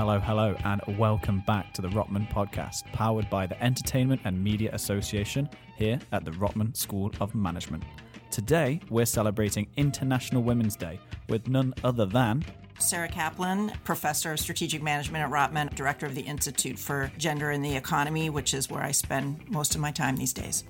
Hello, 0.00 0.18
hello, 0.18 0.56
and 0.64 0.80
welcome 0.98 1.42
back 1.46 1.74
to 1.74 1.82
the 1.82 1.88
Rotman 1.88 2.26
podcast, 2.32 2.90
powered 2.94 3.28
by 3.28 3.46
the 3.46 3.62
Entertainment 3.62 4.22
and 4.24 4.42
Media 4.42 4.70
Association 4.72 5.46
here 5.76 5.98
at 6.12 6.24
the 6.24 6.30
Rotman 6.30 6.74
School 6.74 7.12
of 7.20 7.34
Management. 7.34 7.84
Today, 8.30 8.80
we're 8.88 9.04
celebrating 9.04 9.66
International 9.76 10.42
Women's 10.42 10.74
Day 10.74 10.98
with 11.28 11.48
none 11.48 11.74
other 11.84 12.06
than 12.06 12.42
Sarah 12.78 13.10
Kaplan, 13.10 13.72
professor 13.84 14.32
of 14.32 14.40
strategic 14.40 14.82
management 14.82 15.22
at 15.22 15.30
Rotman, 15.30 15.74
director 15.74 16.06
of 16.06 16.14
the 16.14 16.22
Institute 16.22 16.78
for 16.78 17.12
Gender 17.18 17.50
and 17.50 17.62
the 17.62 17.76
Economy, 17.76 18.30
which 18.30 18.54
is 18.54 18.70
where 18.70 18.82
I 18.82 18.92
spend 18.92 19.50
most 19.50 19.74
of 19.74 19.82
my 19.82 19.90
time 19.90 20.16
these 20.16 20.32
days. 20.32 20.64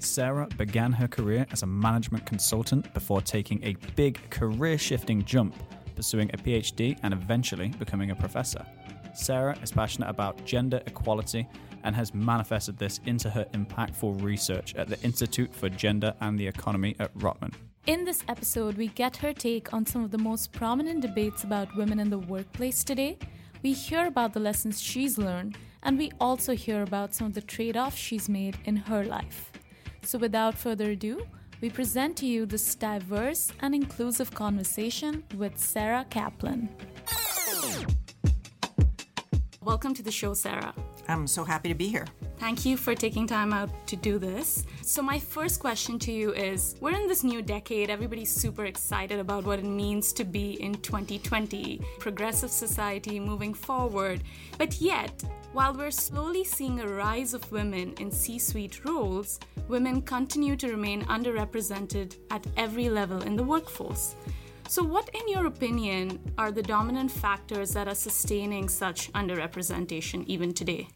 Sarah 0.00 0.48
began 0.58 0.90
her 0.90 1.06
career 1.06 1.46
as 1.52 1.62
a 1.62 1.66
management 1.66 2.26
consultant 2.26 2.92
before 2.94 3.20
taking 3.20 3.62
a 3.62 3.76
big 3.94 4.18
career 4.30 4.76
shifting 4.76 5.24
jump, 5.24 5.54
pursuing 5.92 6.30
a 6.32 6.36
PhD 6.36 6.98
and 7.02 7.14
eventually 7.14 7.68
becoming 7.78 8.10
a 8.10 8.14
professor. 8.14 8.64
Sarah 9.14 9.56
is 9.62 9.70
passionate 9.70 10.08
about 10.08 10.44
gender 10.44 10.80
equality 10.86 11.46
and 11.84 11.94
has 11.94 12.14
manifested 12.14 12.78
this 12.78 13.00
into 13.06 13.28
her 13.30 13.44
impactful 13.52 14.22
research 14.22 14.74
at 14.74 14.88
the 14.88 15.00
Institute 15.02 15.54
for 15.54 15.68
Gender 15.68 16.14
and 16.20 16.38
the 16.38 16.46
Economy 16.46 16.96
at 16.98 17.14
Rotman. 17.18 17.52
In 17.86 18.04
this 18.04 18.22
episode, 18.28 18.76
we 18.76 18.88
get 18.88 19.16
her 19.16 19.32
take 19.32 19.74
on 19.74 19.84
some 19.84 20.04
of 20.04 20.12
the 20.12 20.18
most 20.18 20.52
prominent 20.52 21.00
debates 21.00 21.42
about 21.42 21.76
women 21.76 21.98
in 21.98 22.10
the 22.10 22.18
workplace 22.18 22.84
today. 22.84 23.18
We 23.62 23.72
hear 23.72 24.06
about 24.06 24.32
the 24.32 24.40
lessons 24.40 24.80
she's 24.80 25.18
learned, 25.18 25.58
and 25.82 25.98
we 25.98 26.12
also 26.20 26.54
hear 26.54 26.82
about 26.82 27.12
some 27.12 27.26
of 27.26 27.34
the 27.34 27.40
trade 27.40 27.76
offs 27.76 27.96
she's 27.96 28.28
made 28.28 28.56
in 28.64 28.76
her 28.76 29.04
life. 29.04 29.50
So, 30.02 30.18
without 30.18 30.54
further 30.56 30.90
ado, 30.92 31.26
we 31.62 31.70
present 31.70 32.16
to 32.16 32.26
you 32.26 32.44
this 32.44 32.74
diverse 32.74 33.52
and 33.60 33.72
inclusive 33.72 34.34
conversation 34.34 35.22
with 35.36 35.56
Sarah 35.56 36.04
Kaplan. 36.10 36.68
Welcome 39.62 39.94
to 39.94 40.02
the 40.02 40.10
show, 40.10 40.34
Sarah. 40.34 40.74
I'm 41.06 41.28
so 41.28 41.44
happy 41.44 41.68
to 41.68 41.74
be 41.76 41.86
here. 41.86 42.06
Thank 42.42 42.66
you 42.66 42.76
for 42.76 42.96
taking 42.96 43.28
time 43.28 43.52
out 43.52 43.70
to 43.86 43.94
do 43.94 44.18
this. 44.18 44.64
So, 44.80 45.00
my 45.00 45.20
first 45.20 45.60
question 45.60 45.96
to 46.00 46.10
you 46.10 46.32
is 46.32 46.74
We're 46.80 47.00
in 47.00 47.06
this 47.06 47.22
new 47.22 47.40
decade. 47.40 47.88
Everybody's 47.88 48.32
super 48.32 48.64
excited 48.64 49.20
about 49.20 49.44
what 49.44 49.60
it 49.60 49.64
means 49.64 50.12
to 50.14 50.24
be 50.24 50.60
in 50.60 50.74
2020, 50.74 51.80
progressive 52.00 52.50
society 52.50 53.20
moving 53.20 53.54
forward. 53.54 54.24
But 54.58 54.80
yet, 54.80 55.22
while 55.52 55.72
we're 55.72 55.92
slowly 55.92 56.42
seeing 56.42 56.80
a 56.80 56.88
rise 56.88 57.32
of 57.32 57.52
women 57.52 57.94
in 58.00 58.10
C 58.10 58.40
suite 58.40 58.84
roles, 58.84 59.38
women 59.68 60.02
continue 60.02 60.56
to 60.56 60.68
remain 60.68 61.04
underrepresented 61.04 62.16
at 62.32 62.44
every 62.56 62.88
level 62.88 63.22
in 63.22 63.36
the 63.36 63.44
workforce. 63.44 64.16
So, 64.66 64.82
what, 64.82 65.08
in 65.14 65.28
your 65.28 65.46
opinion, 65.46 66.18
are 66.38 66.50
the 66.50 66.62
dominant 66.64 67.12
factors 67.12 67.70
that 67.74 67.86
are 67.86 67.94
sustaining 67.94 68.68
such 68.68 69.12
underrepresentation 69.12 70.26
even 70.26 70.52
today? 70.52 70.88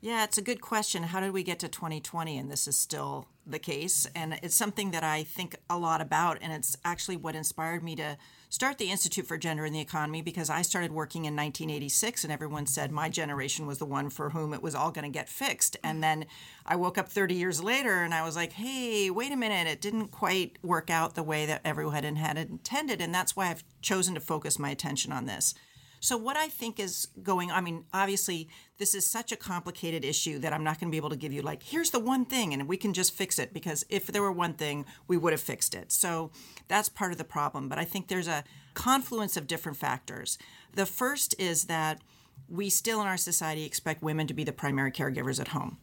Yeah, 0.00 0.22
it's 0.22 0.38
a 0.38 0.42
good 0.42 0.60
question. 0.60 1.02
How 1.02 1.18
did 1.18 1.32
we 1.32 1.42
get 1.42 1.58
to 1.58 1.68
2020 1.68 2.38
and 2.38 2.48
this 2.48 2.68
is 2.68 2.78
still 2.78 3.26
the 3.44 3.58
case? 3.58 4.06
And 4.14 4.38
it's 4.44 4.54
something 4.54 4.92
that 4.92 5.02
I 5.02 5.24
think 5.24 5.56
a 5.68 5.76
lot 5.76 6.00
about. 6.00 6.38
And 6.40 6.52
it's 6.52 6.76
actually 6.84 7.16
what 7.16 7.34
inspired 7.34 7.82
me 7.82 7.96
to 7.96 8.16
start 8.48 8.78
the 8.78 8.92
Institute 8.92 9.26
for 9.26 9.36
Gender 9.36 9.66
in 9.66 9.72
the 9.72 9.80
Economy 9.80 10.22
because 10.22 10.50
I 10.50 10.62
started 10.62 10.92
working 10.92 11.24
in 11.24 11.34
1986 11.34 12.22
and 12.22 12.32
everyone 12.32 12.66
said 12.66 12.92
my 12.92 13.08
generation 13.08 13.66
was 13.66 13.78
the 13.78 13.86
one 13.86 14.08
for 14.08 14.30
whom 14.30 14.54
it 14.54 14.62
was 14.62 14.76
all 14.76 14.92
going 14.92 15.04
to 15.04 15.18
get 15.18 15.28
fixed. 15.28 15.76
And 15.82 15.98
mm. 15.98 16.02
then 16.02 16.26
I 16.64 16.76
woke 16.76 16.96
up 16.96 17.08
30 17.08 17.34
years 17.34 17.60
later 17.60 18.04
and 18.04 18.14
I 18.14 18.22
was 18.22 18.36
like, 18.36 18.52
hey, 18.52 19.10
wait 19.10 19.32
a 19.32 19.36
minute, 19.36 19.66
it 19.66 19.80
didn't 19.80 20.08
quite 20.08 20.58
work 20.62 20.90
out 20.90 21.16
the 21.16 21.24
way 21.24 21.44
that 21.46 21.62
everyone 21.64 22.04
had 22.14 22.38
intended. 22.38 23.00
And 23.00 23.12
that's 23.12 23.34
why 23.34 23.50
I've 23.50 23.64
chosen 23.82 24.14
to 24.14 24.20
focus 24.20 24.60
my 24.60 24.70
attention 24.70 25.10
on 25.10 25.26
this. 25.26 25.54
So, 26.00 26.16
what 26.16 26.36
I 26.36 26.48
think 26.48 26.78
is 26.78 27.08
going, 27.22 27.50
I 27.50 27.60
mean, 27.60 27.84
obviously, 27.92 28.48
this 28.78 28.94
is 28.94 29.04
such 29.04 29.32
a 29.32 29.36
complicated 29.36 30.04
issue 30.04 30.38
that 30.38 30.52
I'm 30.52 30.62
not 30.62 30.78
going 30.78 30.88
to 30.88 30.92
be 30.92 30.96
able 30.96 31.10
to 31.10 31.16
give 31.16 31.32
you, 31.32 31.42
like, 31.42 31.62
here's 31.62 31.90
the 31.90 31.98
one 31.98 32.24
thing 32.24 32.52
and 32.52 32.68
we 32.68 32.76
can 32.76 32.92
just 32.92 33.14
fix 33.14 33.38
it 33.38 33.52
because 33.52 33.84
if 33.88 34.06
there 34.06 34.22
were 34.22 34.32
one 34.32 34.54
thing, 34.54 34.84
we 35.08 35.16
would 35.16 35.32
have 35.32 35.40
fixed 35.40 35.74
it. 35.74 35.90
So, 35.90 36.30
that's 36.68 36.88
part 36.88 37.12
of 37.12 37.18
the 37.18 37.24
problem. 37.24 37.68
But 37.68 37.78
I 37.78 37.84
think 37.84 38.08
there's 38.08 38.28
a 38.28 38.44
confluence 38.74 39.36
of 39.36 39.46
different 39.46 39.78
factors. 39.78 40.38
The 40.74 40.86
first 40.86 41.34
is 41.38 41.64
that 41.64 42.00
we 42.48 42.70
still 42.70 43.00
in 43.00 43.06
our 43.06 43.16
society 43.16 43.64
expect 43.64 44.02
women 44.02 44.26
to 44.26 44.34
be 44.34 44.44
the 44.44 44.52
primary 44.52 44.92
caregivers 44.92 45.40
at 45.40 45.48
home. 45.48 45.78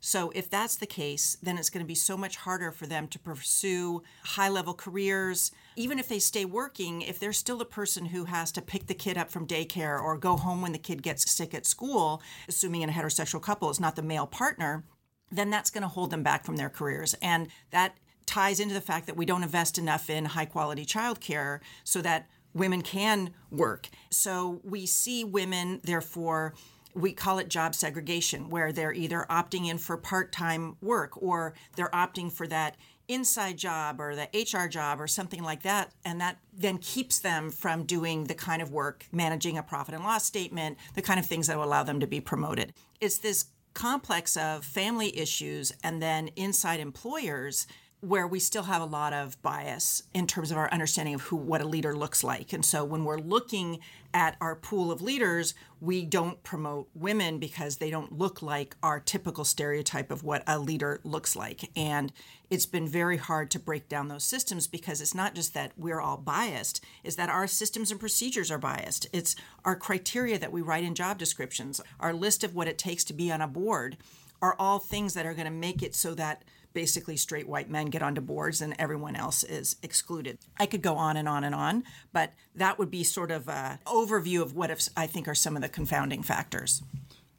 So, 0.00 0.32
if 0.34 0.48
that's 0.48 0.76
the 0.76 0.86
case, 0.86 1.36
then 1.42 1.58
it's 1.58 1.70
going 1.70 1.84
to 1.84 1.88
be 1.88 1.94
so 1.94 2.16
much 2.16 2.36
harder 2.36 2.72
for 2.72 2.86
them 2.86 3.06
to 3.08 3.18
pursue 3.18 4.02
high 4.24 4.48
level 4.48 4.72
careers. 4.72 5.52
Even 5.76 5.98
if 5.98 6.08
they 6.08 6.18
stay 6.18 6.44
working, 6.44 7.02
if 7.02 7.18
they're 7.18 7.32
still 7.32 7.58
the 7.58 7.64
person 7.64 8.06
who 8.06 8.24
has 8.24 8.52
to 8.52 8.62
pick 8.62 8.86
the 8.86 8.94
kid 8.94 9.16
up 9.16 9.30
from 9.30 9.46
daycare 9.46 10.00
or 10.00 10.16
go 10.16 10.36
home 10.36 10.62
when 10.62 10.72
the 10.72 10.78
kid 10.78 11.02
gets 11.02 11.30
sick 11.30 11.54
at 11.54 11.66
school, 11.66 12.22
assuming 12.48 12.82
in 12.82 12.90
a 12.90 12.92
heterosexual 12.92 13.40
couple 13.40 13.70
is 13.70 13.80
not 13.80 13.96
the 13.96 14.02
male 14.02 14.26
partner, 14.26 14.84
then 15.30 15.50
that's 15.50 15.70
going 15.70 15.82
to 15.82 15.88
hold 15.88 16.10
them 16.10 16.22
back 16.22 16.44
from 16.44 16.56
their 16.56 16.70
careers. 16.70 17.14
And 17.22 17.48
that 17.70 17.96
ties 18.26 18.60
into 18.60 18.74
the 18.74 18.80
fact 18.80 19.06
that 19.06 19.16
we 19.16 19.26
don't 19.26 19.42
invest 19.42 19.78
enough 19.78 20.10
in 20.10 20.24
high 20.24 20.44
quality 20.44 20.84
childcare 20.84 21.60
so 21.84 22.00
that 22.02 22.28
women 22.54 22.82
can 22.82 23.30
work. 23.50 23.88
So, 24.10 24.60
we 24.64 24.86
see 24.86 25.24
women, 25.24 25.80
therefore, 25.84 26.54
we 26.94 27.12
call 27.12 27.38
it 27.38 27.48
job 27.48 27.74
segregation, 27.74 28.50
where 28.50 28.72
they're 28.72 28.92
either 28.92 29.26
opting 29.30 29.68
in 29.68 29.78
for 29.78 29.96
part 29.96 30.32
time 30.32 30.76
work 30.80 31.20
or 31.22 31.54
they're 31.76 31.90
opting 31.90 32.30
for 32.32 32.46
that 32.48 32.76
inside 33.10 33.58
job 33.58 34.00
or 34.00 34.14
the 34.14 34.28
HR 34.32 34.68
job 34.68 35.00
or 35.00 35.06
something 35.06 35.42
like 35.42 35.62
that. 35.62 35.92
And 36.04 36.20
that 36.20 36.38
then 36.56 36.78
keeps 36.78 37.18
them 37.18 37.50
from 37.50 37.84
doing 37.84 38.24
the 38.24 38.34
kind 38.34 38.62
of 38.62 38.70
work, 38.70 39.04
managing 39.12 39.58
a 39.58 39.62
profit 39.62 39.94
and 39.94 40.04
loss 40.04 40.24
statement, 40.24 40.78
the 40.94 41.02
kind 41.02 41.18
of 41.18 41.26
things 41.26 41.48
that 41.48 41.56
will 41.56 41.64
allow 41.64 41.82
them 41.82 42.00
to 42.00 42.06
be 42.06 42.20
promoted. 42.20 42.72
It's 43.00 43.18
this 43.18 43.46
complex 43.74 44.36
of 44.36 44.64
family 44.64 45.16
issues 45.16 45.72
and 45.82 46.02
then 46.02 46.28
inside 46.36 46.80
employers 46.80 47.66
where 48.00 48.26
we 48.26 48.40
still 48.40 48.62
have 48.62 48.80
a 48.80 48.86
lot 48.86 49.12
of 49.12 49.40
bias 49.42 50.04
in 50.14 50.26
terms 50.26 50.50
of 50.50 50.56
our 50.56 50.70
understanding 50.72 51.14
of 51.14 51.20
who 51.22 51.36
what 51.36 51.60
a 51.60 51.66
leader 51.66 51.94
looks 51.94 52.24
like. 52.24 52.52
And 52.52 52.64
so 52.64 52.82
when 52.82 53.04
we're 53.04 53.18
looking 53.18 53.80
at 54.14 54.36
our 54.40 54.56
pool 54.56 54.90
of 54.90 55.02
leaders, 55.02 55.54
we 55.80 56.04
don't 56.06 56.42
promote 56.42 56.88
women 56.94 57.38
because 57.38 57.76
they 57.76 57.90
don't 57.90 58.16
look 58.18 58.40
like 58.40 58.74
our 58.82 59.00
typical 59.00 59.44
stereotype 59.44 60.10
of 60.10 60.24
what 60.24 60.42
a 60.46 60.58
leader 60.58 61.00
looks 61.04 61.36
like. 61.36 61.70
And 61.76 62.10
it's 62.48 62.66
been 62.66 62.88
very 62.88 63.18
hard 63.18 63.50
to 63.50 63.58
break 63.58 63.88
down 63.88 64.08
those 64.08 64.24
systems 64.24 64.66
because 64.66 65.02
it's 65.02 65.14
not 65.14 65.34
just 65.34 65.52
that 65.52 65.72
we're 65.76 66.00
all 66.00 66.16
biased, 66.16 66.82
is 67.04 67.16
that 67.16 67.28
our 67.28 67.46
systems 67.46 67.90
and 67.90 68.00
procedures 68.00 68.50
are 68.50 68.58
biased. 68.58 69.06
It's 69.12 69.36
our 69.64 69.76
criteria 69.76 70.38
that 70.38 70.52
we 70.52 70.62
write 70.62 70.84
in 70.84 70.94
job 70.94 71.18
descriptions, 71.18 71.80
our 72.00 72.14
list 72.14 72.42
of 72.44 72.54
what 72.54 72.66
it 72.66 72.78
takes 72.78 73.04
to 73.04 73.12
be 73.12 73.30
on 73.30 73.42
a 73.42 73.46
board 73.46 73.98
are 74.42 74.56
all 74.58 74.78
things 74.78 75.14
that 75.14 75.26
are 75.26 75.34
going 75.34 75.44
to 75.44 75.50
make 75.50 75.82
it 75.82 75.94
so 75.94 76.14
that 76.14 76.42
basically 76.72 77.16
straight 77.16 77.48
white 77.48 77.70
men 77.70 77.86
get 77.86 78.02
onto 78.02 78.20
boards 78.20 78.60
and 78.60 78.74
everyone 78.78 79.16
else 79.16 79.42
is 79.42 79.76
excluded. 79.82 80.38
I 80.58 80.66
could 80.66 80.82
go 80.82 80.94
on 80.94 81.16
and 81.16 81.28
on 81.28 81.44
and 81.44 81.54
on, 81.54 81.84
but 82.12 82.32
that 82.54 82.78
would 82.78 82.90
be 82.90 83.04
sort 83.04 83.30
of 83.30 83.48
an 83.48 83.78
overview 83.86 84.42
of 84.42 84.54
what 84.54 84.88
I 84.96 85.06
think 85.06 85.28
are 85.28 85.34
some 85.34 85.56
of 85.56 85.62
the 85.62 85.68
confounding 85.68 86.22
factors. 86.22 86.82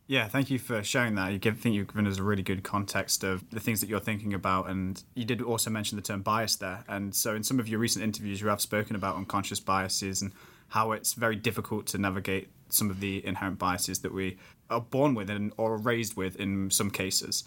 Yeah, 0.08 0.28
thank 0.28 0.50
you 0.50 0.59
for 0.59 0.84
sharing 0.84 1.16
that. 1.16 1.31
You 1.31 1.40
give, 1.40 1.58
think 1.58 1.74
you've 1.74 1.88
given 1.88 2.06
us 2.06 2.18
a 2.18 2.24
really 2.24 2.44
good 2.44 2.64
context 2.64 3.24
of 3.24 3.50
the 3.50 3.62
things 3.62 3.80
that 3.80 3.88
you're 3.88 4.02
thinking 4.02 4.34
about, 4.34 4.69
and 4.69 5.02
you 5.16 5.24
did 5.24 5.42
also 5.42 5.69
mention 5.69 5.96
the 5.96 6.02
term 6.02 6.22
bias 6.22 6.58
there. 6.58 6.84
And 6.90 7.16
so, 7.16 7.34
in 7.34 7.44
some 7.44 7.62
of 7.62 7.69
your 7.69 7.80
recent 7.80 8.03
interviews, 8.03 8.42
you 8.42 8.50
have 8.50 8.59
spoken 8.59 8.98
about 8.98 9.16
unconscious 9.16 9.62
biases 9.62 10.22
and 10.22 10.34
how 10.68 10.92
it's 10.92 11.13
very 11.13 11.38
difficult 11.38 11.86
to 11.88 11.98
navigate 11.98 12.50
some 12.68 12.90
of 12.90 13.00
the 13.00 13.25
inherent 13.25 13.58
biases 13.58 14.00
that 14.00 14.13
we 14.13 14.38
are 14.69 14.81
born 14.81 15.16
with 15.16 15.30
and 15.30 15.53
or 15.56 15.78
raised 15.78 16.18
with 16.18 16.36
in 16.38 16.69
some 16.72 16.92
cases. 16.92 17.46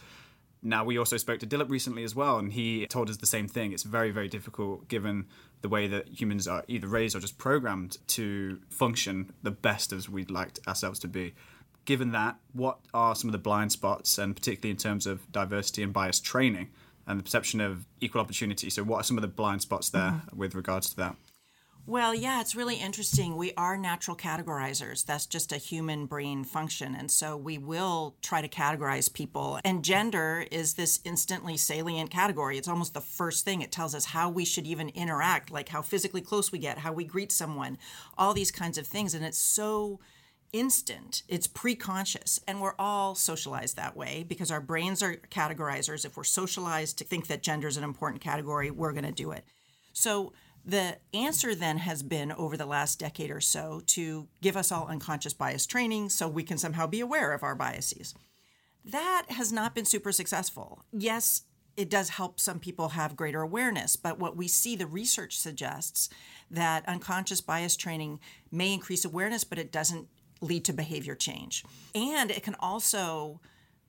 Now, 0.66 0.82
we 0.82 0.96
also 0.96 1.18
spoke 1.18 1.40
to 1.40 1.46
Dilip 1.46 1.68
recently 1.68 2.04
as 2.04 2.14
well, 2.14 2.38
and 2.38 2.50
he 2.50 2.86
told 2.86 3.10
us 3.10 3.18
the 3.18 3.26
same 3.26 3.46
thing. 3.46 3.72
It's 3.72 3.82
very, 3.82 4.10
very 4.10 4.28
difficult 4.28 4.88
given 4.88 5.26
the 5.60 5.68
way 5.68 5.86
that 5.88 6.08
humans 6.08 6.48
are 6.48 6.64
either 6.68 6.88
raised 6.88 7.14
or 7.14 7.20
just 7.20 7.36
programmed 7.36 7.98
to 8.08 8.58
function 8.70 9.34
the 9.42 9.50
best 9.50 9.92
as 9.92 10.08
we'd 10.08 10.30
like 10.30 10.58
ourselves 10.66 10.98
to 11.00 11.08
be. 11.08 11.34
Given 11.84 12.12
that, 12.12 12.36
what 12.54 12.78
are 12.94 13.14
some 13.14 13.28
of 13.28 13.32
the 13.32 13.38
blind 13.38 13.72
spots, 13.72 14.16
and 14.16 14.34
particularly 14.34 14.70
in 14.70 14.78
terms 14.78 15.06
of 15.06 15.30
diversity 15.30 15.82
and 15.82 15.92
bias 15.92 16.18
training 16.18 16.70
and 17.06 17.18
the 17.18 17.22
perception 17.22 17.60
of 17.60 17.84
equal 18.00 18.22
opportunity? 18.22 18.70
So, 18.70 18.82
what 18.84 19.00
are 19.00 19.04
some 19.04 19.18
of 19.18 19.22
the 19.22 19.28
blind 19.28 19.60
spots 19.60 19.90
there 19.90 20.12
mm-hmm. 20.12 20.36
with 20.38 20.54
regards 20.54 20.88
to 20.90 20.96
that? 20.96 21.16
Well, 21.86 22.14
yeah, 22.14 22.40
it's 22.40 22.56
really 22.56 22.76
interesting. 22.76 23.36
We 23.36 23.52
are 23.58 23.76
natural 23.76 24.16
categorizers. 24.16 25.04
That's 25.04 25.26
just 25.26 25.52
a 25.52 25.58
human 25.58 26.06
brain 26.06 26.42
function. 26.42 26.94
And 26.94 27.10
so 27.10 27.36
we 27.36 27.58
will 27.58 28.16
try 28.22 28.40
to 28.40 28.48
categorize 28.48 29.12
people. 29.12 29.60
And 29.66 29.84
gender 29.84 30.46
is 30.50 30.74
this 30.74 31.00
instantly 31.04 31.58
salient 31.58 32.10
category. 32.10 32.56
It's 32.56 32.68
almost 32.68 32.94
the 32.94 33.02
first 33.02 33.44
thing. 33.44 33.60
It 33.60 33.70
tells 33.70 33.94
us 33.94 34.06
how 34.06 34.30
we 34.30 34.46
should 34.46 34.66
even 34.66 34.88
interact, 34.90 35.50
like 35.50 35.68
how 35.68 35.82
physically 35.82 36.22
close 36.22 36.50
we 36.50 36.58
get, 36.58 36.78
how 36.78 36.92
we 36.94 37.04
greet 37.04 37.30
someone, 37.30 37.76
all 38.16 38.32
these 38.32 38.50
kinds 38.50 38.78
of 38.78 38.86
things. 38.86 39.12
And 39.12 39.22
it's 39.22 39.36
so 39.36 40.00
instant. 40.54 41.22
It's 41.28 41.46
pre-conscious 41.46 42.40
and 42.48 42.62
we're 42.62 42.76
all 42.78 43.14
socialized 43.14 43.76
that 43.76 43.94
way 43.94 44.24
because 44.26 44.50
our 44.50 44.60
brains 44.62 45.02
are 45.02 45.16
categorizers. 45.30 46.06
If 46.06 46.16
we're 46.16 46.24
socialized 46.24 46.96
to 46.96 47.04
think 47.04 47.26
that 47.26 47.42
gender 47.42 47.68
is 47.68 47.76
an 47.76 47.84
important 47.84 48.22
category, 48.22 48.70
we're 48.70 48.92
going 48.92 49.04
to 49.04 49.12
do 49.12 49.32
it. 49.32 49.44
So 49.92 50.32
The 50.64 50.98
answer 51.12 51.54
then 51.54 51.78
has 51.78 52.02
been 52.02 52.32
over 52.32 52.56
the 52.56 52.66
last 52.66 52.98
decade 52.98 53.30
or 53.30 53.40
so 53.40 53.82
to 53.88 54.28
give 54.40 54.56
us 54.56 54.72
all 54.72 54.86
unconscious 54.86 55.34
bias 55.34 55.66
training 55.66 56.08
so 56.08 56.26
we 56.26 56.42
can 56.42 56.56
somehow 56.56 56.86
be 56.86 57.00
aware 57.00 57.32
of 57.32 57.42
our 57.42 57.54
biases. 57.54 58.14
That 58.84 59.26
has 59.28 59.52
not 59.52 59.74
been 59.74 59.84
super 59.84 60.12
successful. 60.12 60.84
Yes, 60.92 61.42
it 61.76 61.90
does 61.90 62.10
help 62.10 62.38
some 62.38 62.60
people 62.60 62.90
have 62.90 63.16
greater 63.16 63.42
awareness, 63.42 63.96
but 63.96 64.18
what 64.18 64.36
we 64.36 64.48
see, 64.48 64.76
the 64.76 64.86
research 64.86 65.38
suggests 65.38 66.08
that 66.50 66.88
unconscious 66.88 67.40
bias 67.40 67.76
training 67.76 68.20
may 68.50 68.72
increase 68.72 69.04
awareness, 69.04 69.44
but 69.44 69.58
it 69.58 69.72
doesn't 69.72 70.08
lead 70.40 70.64
to 70.66 70.72
behavior 70.72 71.14
change. 71.14 71.64
And 71.94 72.30
it 72.30 72.42
can 72.42 72.56
also 72.58 73.40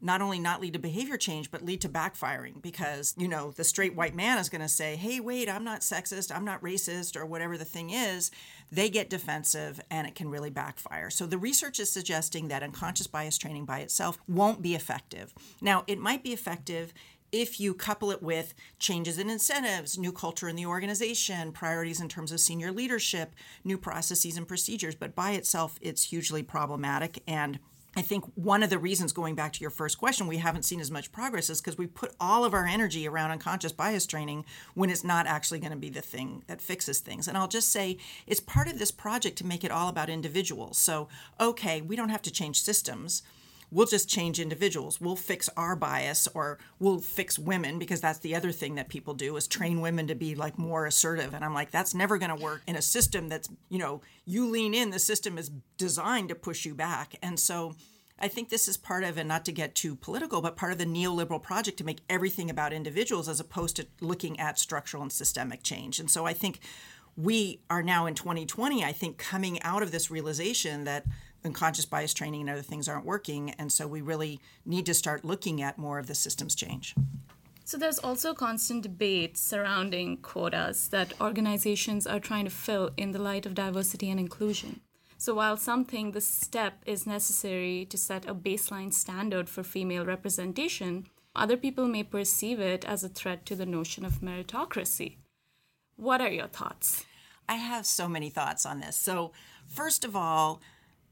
not 0.05 0.21
only 0.21 0.37
not 0.37 0.61
lead 0.61 0.73
to 0.73 0.79
behavior 0.79 1.17
change, 1.17 1.49
but 1.49 1.65
lead 1.65 1.81
to 1.81 1.89
backfiring 1.89 2.61
because, 2.61 3.15
you 3.17 3.27
know, 3.27 3.49
the 3.51 3.63
straight 3.63 3.95
white 3.95 4.13
man 4.13 4.37
is 4.37 4.49
going 4.49 4.61
to 4.61 4.69
say, 4.69 4.95
hey, 4.95 5.19
wait, 5.19 5.49
I'm 5.49 5.63
not 5.63 5.81
sexist, 5.81 6.33
I'm 6.33 6.45
not 6.45 6.61
racist, 6.61 7.17
or 7.17 7.25
whatever 7.25 7.57
the 7.57 7.65
thing 7.65 7.89
is. 7.89 8.29
They 8.71 8.87
get 8.87 9.09
defensive 9.09 9.81
and 9.89 10.05
it 10.05 10.13
can 10.13 10.29
really 10.29 10.51
backfire. 10.51 11.09
So 11.09 11.25
the 11.25 11.39
research 11.39 11.79
is 11.79 11.91
suggesting 11.91 12.49
that 12.49 12.61
unconscious 12.61 13.07
bias 13.07 13.39
training 13.39 13.65
by 13.65 13.79
itself 13.79 14.19
won't 14.27 14.61
be 14.61 14.75
effective. 14.75 15.33
Now, 15.59 15.83
it 15.87 15.97
might 15.97 16.23
be 16.23 16.33
effective 16.33 16.93
if 17.31 17.59
you 17.59 17.73
couple 17.73 18.11
it 18.11 18.21
with 18.21 18.53
changes 18.77 19.17
in 19.17 19.29
incentives, 19.29 19.97
new 19.97 20.11
culture 20.11 20.47
in 20.47 20.55
the 20.55 20.67
organization, 20.67 21.51
priorities 21.51 21.99
in 21.99 22.07
terms 22.07 22.31
of 22.31 22.39
senior 22.39 22.71
leadership, 22.71 23.33
new 23.63 23.79
processes 23.79 24.37
and 24.37 24.47
procedures. 24.47 24.93
But 24.93 25.15
by 25.15 25.31
itself, 25.31 25.79
it's 25.81 26.03
hugely 26.03 26.43
problematic. 26.43 27.23
And 27.27 27.57
I 27.97 28.01
think 28.01 28.25
one 28.35 28.61
of 28.61 28.69
the 28.69 28.77
reasons, 28.77 29.13
going 29.13 29.35
back 29.35 29.53
to 29.53 29.61
your 29.61 29.69
first 29.69 29.97
question, 29.97 30.27
we 30.27 30.37
haven't 30.37 30.63
seen 30.63 30.81
as 30.81 30.91
much 30.91 31.13
progress 31.13 31.49
is 31.49 31.61
because 31.61 31.77
we 31.77 31.87
put 31.87 32.13
all 32.19 32.43
of 32.43 32.53
our 32.53 32.65
energy 32.65 33.07
around 33.07 33.31
unconscious 33.31 33.71
bias 33.71 34.05
training 34.05 34.43
when 34.73 34.89
it's 34.89 35.03
not 35.03 35.27
actually 35.27 35.59
going 35.59 35.71
to 35.71 35.77
be 35.77 35.89
the 35.89 36.01
thing 36.01 36.43
that 36.47 36.61
fixes 36.61 36.99
things. 36.99 37.27
And 37.27 37.37
I'll 37.37 37.47
just 37.47 37.71
say 37.71 37.97
it's 38.27 38.41
part 38.41 38.67
of 38.67 38.79
this 38.79 38.91
project 38.91 39.37
to 39.37 39.45
make 39.45 39.63
it 39.63 39.71
all 39.71 39.87
about 39.87 40.09
individuals. 40.09 40.77
So, 40.77 41.07
okay, 41.39 41.79
we 41.79 41.95
don't 41.95 42.09
have 42.09 42.21
to 42.23 42.31
change 42.31 42.61
systems 42.61 43.23
we'll 43.71 43.85
just 43.85 44.09
change 44.09 44.39
individuals. 44.39 45.01
We'll 45.01 45.15
fix 45.15 45.49
our 45.57 45.75
bias 45.75 46.27
or 46.33 46.59
we'll 46.79 46.99
fix 46.99 47.37
women 47.37 47.79
because 47.79 48.01
that's 48.01 48.19
the 48.19 48.35
other 48.35 48.51
thing 48.51 48.75
that 48.75 48.89
people 48.89 49.13
do 49.13 49.35
is 49.35 49.47
train 49.47 49.81
women 49.81 50.07
to 50.07 50.15
be 50.15 50.35
like 50.35 50.57
more 50.57 50.85
assertive. 50.85 51.33
And 51.33 51.43
I'm 51.43 51.53
like, 51.53 51.71
that's 51.71 51.93
never 51.93 52.17
going 52.17 52.35
to 52.35 52.43
work 52.43 52.61
in 52.67 52.75
a 52.75 52.81
system 52.81 53.29
that's, 53.29 53.49
you 53.69 53.79
know, 53.79 54.01
you 54.25 54.49
lean 54.49 54.73
in, 54.73 54.91
the 54.91 54.99
system 54.99 55.37
is 55.37 55.51
designed 55.77 56.29
to 56.29 56.35
push 56.35 56.65
you 56.65 56.73
back. 56.73 57.15
And 57.21 57.39
so 57.39 57.75
I 58.17 58.29
think 58.29 58.49
this 58.49 58.67
is 58.67 58.77
part 58.77 59.03
of, 59.03 59.17
and 59.17 59.27
not 59.27 59.43
to 59.45 59.51
get 59.51 59.75
too 59.75 59.95
political, 59.95 60.41
but 60.41 60.55
part 60.55 60.71
of 60.71 60.77
the 60.77 60.85
neoliberal 60.85 61.41
project 61.41 61.77
to 61.79 61.83
make 61.83 61.99
everything 62.09 62.49
about 62.49 62.71
individuals 62.71 63.27
as 63.27 63.39
opposed 63.39 63.75
to 63.75 63.87
looking 63.99 64.39
at 64.39 64.57
structural 64.57 65.03
and 65.03 65.11
systemic 65.11 65.63
change. 65.63 65.99
And 65.99 66.09
so 66.09 66.25
I 66.25 66.33
think 66.33 66.59
we 67.17 67.59
are 67.69 67.83
now 67.83 68.05
in 68.05 68.15
2020, 68.15 68.83
I 68.83 68.91
think, 68.91 69.17
coming 69.17 69.61
out 69.63 69.83
of 69.83 69.91
this 69.91 70.09
realization 70.09 70.85
that 70.85 71.05
unconscious 71.45 71.85
bias 71.85 72.13
training 72.13 72.41
and 72.41 72.49
other 72.49 72.61
things 72.61 72.87
aren't 72.87 73.05
working. 73.05 73.51
And 73.51 73.71
so 73.71 73.87
we 73.87 74.01
really 74.01 74.39
need 74.65 74.85
to 74.87 74.93
start 74.93 75.23
looking 75.23 75.61
at 75.61 75.77
more 75.77 75.99
of 75.99 76.07
the 76.07 76.15
systems 76.15 76.55
change. 76.55 76.95
So 77.63 77.77
there's 77.77 77.99
also 77.99 78.33
constant 78.33 78.83
debate 78.83 79.37
surrounding 79.37 80.17
quotas 80.17 80.89
that 80.89 81.19
organizations 81.19 82.05
are 82.05 82.19
trying 82.19 82.45
to 82.45 82.51
fill 82.51 82.91
in 82.97 83.11
the 83.11 83.21
light 83.21 83.45
of 83.45 83.55
diversity 83.55 84.09
and 84.09 84.19
inclusion. 84.19 84.81
So 85.17 85.33
while 85.33 85.57
some 85.57 85.85
think 85.85 86.13
the 86.13 86.21
step 86.21 86.83
is 86.85 87.07
necessary 87.07 87.85
to 87.85 87.97
set 87.97 88.27
a 88.27 88.35
baseline 88.35 88.93
standard 88.93 89.49
for 89.49 89.63
female 89.63 90.05
representation, 90.05 91.07
other 91.35 91.57
people 91.57 91.87
may 91.87 92.03
perceive 92.03 92.59
it 92.59 92.85
as 92.85 93.03
a 93.03 93.09
threat 93.09 93.45
to 93.47 93.55
the 93.55 93.65
notion 93.65 94.05
of 94.05 94.21
meritocracy. 94.21 95.15
What 95.95 96.21
are 96.21 96.29
your 96.29 96.47
thoughts? 96.47 97.05
I 97.49 97.55
have 97.55 97.85
so 97.85 98.07
many 98.07 98.29
thoughts 98.29 98.65
on 98.65 98.79
this. 98.79 98.95
So, 98.95 99.31
first 99.65 100.05
of 100.05 100.15
all, 100.15 100.61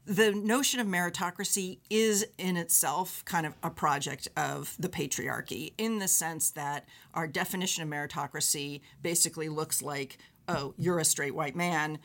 the 0.06 0.32
notion 0.32 0.80
of 0.80 0.86
meritocracy 0.86 1.78
is 1.88 2.26
in 2.38 2.56
itself 2.56 3.24
kind 3.24 3.46
of 3.46 3.54
a 3.62 3.70
project 3.70 4.28
of 4.36 4.74
the 4.78 4.88
patriarchy 4.88 5.72
in 5.78 5.98
the 5.98 6.08
sense 6.08 6.50
that 6.50 6.86
our 7.14 7.26
definition 7.26 7.82
of 7.82 7.88
meritocracy 7.88 8.82
basically 9.02 9.48
looks 9.48 9.80
like 9.80 10.18
oh 10.48 10.74
you're 10.76 10.98
a 10.98 11.04
straight 11.04 11.34
white 11.34 11.56
man 11.56 11.98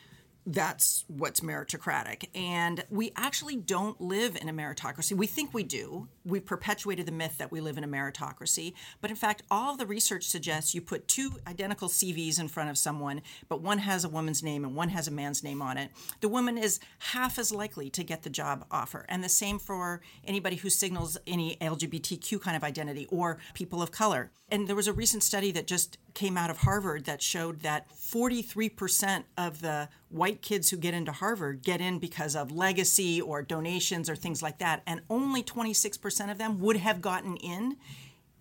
that's 0.45 1.05
what's 1.07 1.41
meritocratic. 1.41 2.27
And 2.33 2.83
we 2.89 3.11
actually 3.15 3.55
don't 3.55 3.99
live 4.01 4.37
in 4.39 4.49
a 4.49 4.53
meritocracy. 4.53 5.13
We 5.13 5.27
think 5.27 5.53
we 5.53 5.63
do. 5.63 6.07
We've 6.29 6.45
perpetuated 6.45 7.05
the 7.05 7.11
myth 7.11 7.37
that 7.37 7.51
we 7.51 7.61
live 7.61 7.77
in 7.77 7.83
a 7.83 7.87
meritocracy. 7.87 8.73
But 9.01 9.09
in 9.09 9.15
fact, 9.15 9.43
all 9.49 9.73
of 9.73 9.79
the 9.79 9.85
research 9.85 10.25
suggests 10.25 10.73
you 10.73 10.81
put 10.81 11.07
two 11.07 11.31
identical 11.47 11.89
CVs 11.89 12.39
in 12.39 12.47
front 12.47 12.69
of 12.69 12.77
someone, 12.77 13.21
but 13.47 13.61
one 13.61 13.79
has 13.79 14.03
a 14.03 14.09
woman's 14.09 14.43
name 14.43 14.63
and 14.63 14.75
one 14.75 14.89
has 14.89 15.07
a 15.07 15.11
man's 15.11 15.43
name 15.43 15.61
on 15.61 15.77
it. 15.77 15.91
The 16.21 16.29
woman 16.29 16.57
is 16.57 16.79
half 16.99 17.39
as 17.39 17.51
likely 17.51 17.89
to 17.91 18.03
get 18.03 18.23
the 18.23 18.29
job 18.29 18.65
offer. 18.71 19.05
And 19.09 19.23
the 19.23 19.29
same 19.29 19.59
for 19.59 20.01
anybody 20.25 20.57
who 20.57 20.69
signals 20.69 21.17
any 21.25 21.57
LGBTQ 21.57 22.41
kind 22.41 22.55
of 22.55 22.63
identity 22.63 23.07
or 23.09 23.39
people 23.53 23.81
of 23.81 23.91
color. 23.91 24.31
And 24.51 24.67
there 24.67 24.75
was 24.75 24.87
a 24.87 24.93
recent 24.93 25.23
study 25.23 25.51
that 25.51 25.67
just 25.67 25.97
came 26.13 26.37
out 26.37 26.49
of 26.49 26.57
Harvard 26.57 27.05
that 27.05 27.21
showed 27.21 27.61
that 27.61 27.89
43% 27.91 29.23
of 29.37 29.61
the 29.61 29.89
white 30.09 30.41
kids 30.41 30.69
who 30.69 30.77
get 30.77 30.93
into 30.93 31.11
Harvard 31.11 31.61
get 31.61 31.81
in 31.81 31.99
because 31.99 32.35
of 32.35 32.51
legacy 32.51 33.21
or 33.21 33.43
donations 33.43 34.09
or 34.09 34.15
things 34.15 34.41
like 34.41 34.57
that. 34.57 34.81
And 34.87 35.01
only 35.09 35.43
26% 35.43 36.18
of 36.27 36.37
them 36.37 36.59
would 36.59 36.77
have 36.77 37.01
gotten 37.01 37.37
in 37.37 37.77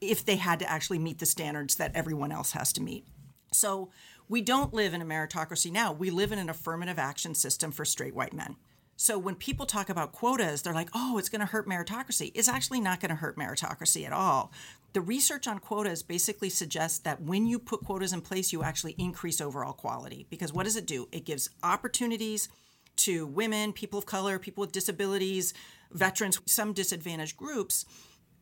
if 0.00 0.24
they 0.24 0.36
had 0.36 0.58
to 0.58 0.70
actually 0.70 0.98
meet 0.98 1.18
the 1.18 1.26
standards 1.26 1.76
that 1.76 1.94
everyone 1.94 2.32
else 2.32 2.52
has 2.52 2.72
to 2.72 2.82
meet. 2.82 3.06
So 3.52 3.90
we 4.28 4.42
don't 4.42 4.74
live 4.74 4.94
in 4.94 5.02
a 5.02 5.06
meritocracy 5.06 5.70
now. 5.70 5.92
We 5.92 6.10
live 6.10 6.32
in 6.32 6.38
an 6.38 6.50
affirmative 6.50 6.98
action 6.98 7.34
system 7.34 7.72
for 7.72 7.84
straight 7.84 8.14
white 8.14 8.32
men. 8.32 8.56
So 9.00 9.16
when 9.16 9.36
people 9.36 9.64
talk 9.64 9.88
about 9.88 10.10
quotas, 10.10 10.62
they're 10.62 10.74
like, 10.74 10.90
oh, 10.92 11.18
it's 11.18 11.28
going 11.28 11.40
to 11.40 11.46
hurt 11.46 11.68
meritocracy. 11.68 12.32
It's 12.34 12.48
actually 12.48 12.80
not 12.80 12.98
going 12.98 13.10
to 13.10 13.14
hurt 13.14 13.36
meritocracy 13.36 14.04
at 14.04 14.12
all. 14.12 14.52
The 14.92 15.00
research 15.00 15.46
on 15.46 15.60
quotas 15.60 16.02
basically 16.02 16.50
suggests 16.50 16.98
that 17.00 17.22
when 17.22 17.46
you 17.46 17.60
put 17.60 17.84
quotas 17.84 18.12
in 18.12 18.22
place, 18.22 18.52
you 18.52 18.64
actually 18.64 18.96
increase 18.98 19.40
overall 19.40 19.72
quality. 19.72 20.26
Because 20.30 20.52
what 20.52 20.64
does 20.64 20.76
it 20.76 20.86
do? 20.86 21.08
It 21.12 21.24
gives 21.24 21.48
opportunities 21.62 22.48
to 22.98 23.26
women, 23.26 23.72
people 23.72 23.98
of 23.98 24.06
color, 24.06 24.38
people 24.38 24.62
with 24.62 24.72
disabilities, 24.72 25.54
veterans, 25.90 26.40
some 26.46 26.72
disadvantaged 26.72 27.36
groups 27.36 27.84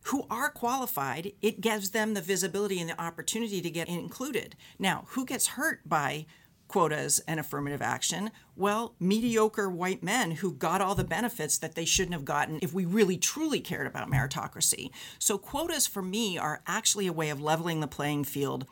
who 0.07 0.27
are 0.31 0.51
qualified. 0.51 1.33
It 1.43 1.61
gives 1.61 1.91
them 1.91 2.15
the 2.15 2.21
visibility 2.21 2.81
and 2.81 2.89
the 2.89 3.01
opportunity 3.01 3.61
to 3.61 3.71
get 3.71 3.89
included. 3.89 4.57
Now, 4.79 5.05
who 5.11 5.25
gets 5.25 5.49
hurt 5.49 5.81
by 5.89 6.27
quotas 6.69 7.21
and 7.27 7.41
affirmative 7.41 7.83
action? 7.83 8.31
Well, 8.57 8.95
mediocre 9.01 9.69
white 9.69 10.03
men 10.03 10.33
who 10.33 10.53
got 10.53 10.81
all 10.81 10.95
the 10.95 11.05
benefits 11.05 11.59
that 11.59 11.75
they 11.75 11.85
shouldn't 11.85 12.15
have 12.15 12.25
gotten 12.25 12.59
if 12.63 12.73
we 12.73 12.85
really 12.85 13.17
truly 13.17 13.61
cared 13.61 13.87
about 13.87 14.11
meritocracy. 14.11 14.91
So, 15.19 15.39
quotas 15.39 15.87
for 15.87 16.03
me 16.03 16.39
are 16.39 16.63
actually 16.67 17.07
a 17.07 17.13
way 17.13 17.31
of 17.31 17.41
leveling 17.41 17.81
the 17.81 17.87
playing 17.89 18.25
field, 18.25 18.67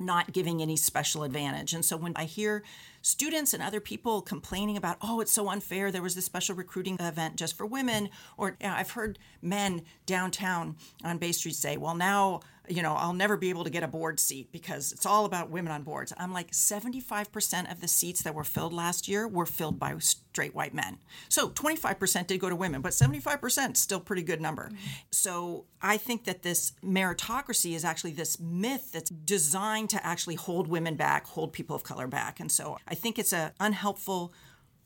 not 0.00 0.32
giving 0.32 0.62
any 0.62 0.76
special 0.76 1.22
advantage. 1.22 1.72
And 1.72 1.84
so, 1.84 1.96
when 1.96 2.12
I 2.16 2.24
hear 2.24 2.62
students 3.02 3.54
and 3.54 3.62
other 3.62 3.80
people 3.80 4.22
complaining 4.22 4.76
about, 4.76 4.96
oh, 5.02 5.20
it's 5.20 5.32
so 5.32 5.48
unfair. 5.48 5.90
There 5.90 6.02
was 6.02 6.14
this 6.14 6.24
special 6.24 6.54
recruiting 6.54 6.96
event 6.98 7.36
just 7.36 7.56
for 7.56 7.66
women. 7.66 8.10
Or 8.36 8.56
you 8.60 8.66
know, 8.66 8.74
I've 8.74 8.90
heard 8.92 9.18
men 9.42 9.82
downtown 10.06 10.76
on 11.04 11.18
Bay 11.18 11.32
Street 11.32 11.54
say, 11.54 11.76
well, 11.76 11.94
now 11.94 12.40
you 12.70 12.82
know, 12.82 12.94
I'll 12.94 13.12
never 13.12 13.36
be 13.36 13.50
able 13.50 13.64
to 13.64 13.70
get 13.70 13.82
a 13.82 13.88
board 13.88 14.20
seat 14.20 14.52
because 14.52 14.92
it's 14.92 15.04
all 15.04 15.24
about 15.24 15.50
women 15.50 15.72
on 15.72 15.82
boards. 15.82 16.12
I'm 16.16 16.32
like 16.32 16.52
75% 16.52 17.70
of 17.70 17.80
the 17.80 17.88
seats 17.88 18.22
that 18.22 18.34
were 18.34 18.44
filled 18.44 18.72
last 18.72 19.08
year 19.08 19.26
were 19.26 19.46
filled 19.46 19.78
by 19.78 19.96
straight 19.98 20.54
white 20.54 20.72
men. 20.72 20.98
So 21.28 21.50
25% 21.50 22.26
did 22.26 22.38
go 22.38 22.48
to 22.48 22.56
women, 22.56 22.80
but 22.80 22.92
75% 22.92 23.72
is 23.72 23.78
still 23.78 24.00
pretty 24.00 24.22
good 24.22 24.40
number. 24.40 24.66
Mm-hmm. 24.66 24.76
So 25.10 25.64
I 25.82 25.96
think 25.96 26.24
that 26.24 26.42
this 26.42 26.72
meritocracy 26.84 27.74
is 27.74 27.84
actually 27.84 28.12
this 28.12 28.38
myth 28.38 28.92
that's 28.92 29.10
designed 29.10 29.90
to 29.90 30.06
actually 30.06 30.36
hold 30.36 30.68
women 30.68 30.94
back, 30.94 31.26
hold 31.26 31.52
people 31.52 31.74
of 31.74 31.82
color 31.82 32.06
back. 32.06 32.40
And 32.40 32.52
so 32.52 32.78
I 32.86 32.94
think 32.94 33.18
it's 33.18 33.32
an 33.32 33.50
unhelpful 33.58 34.32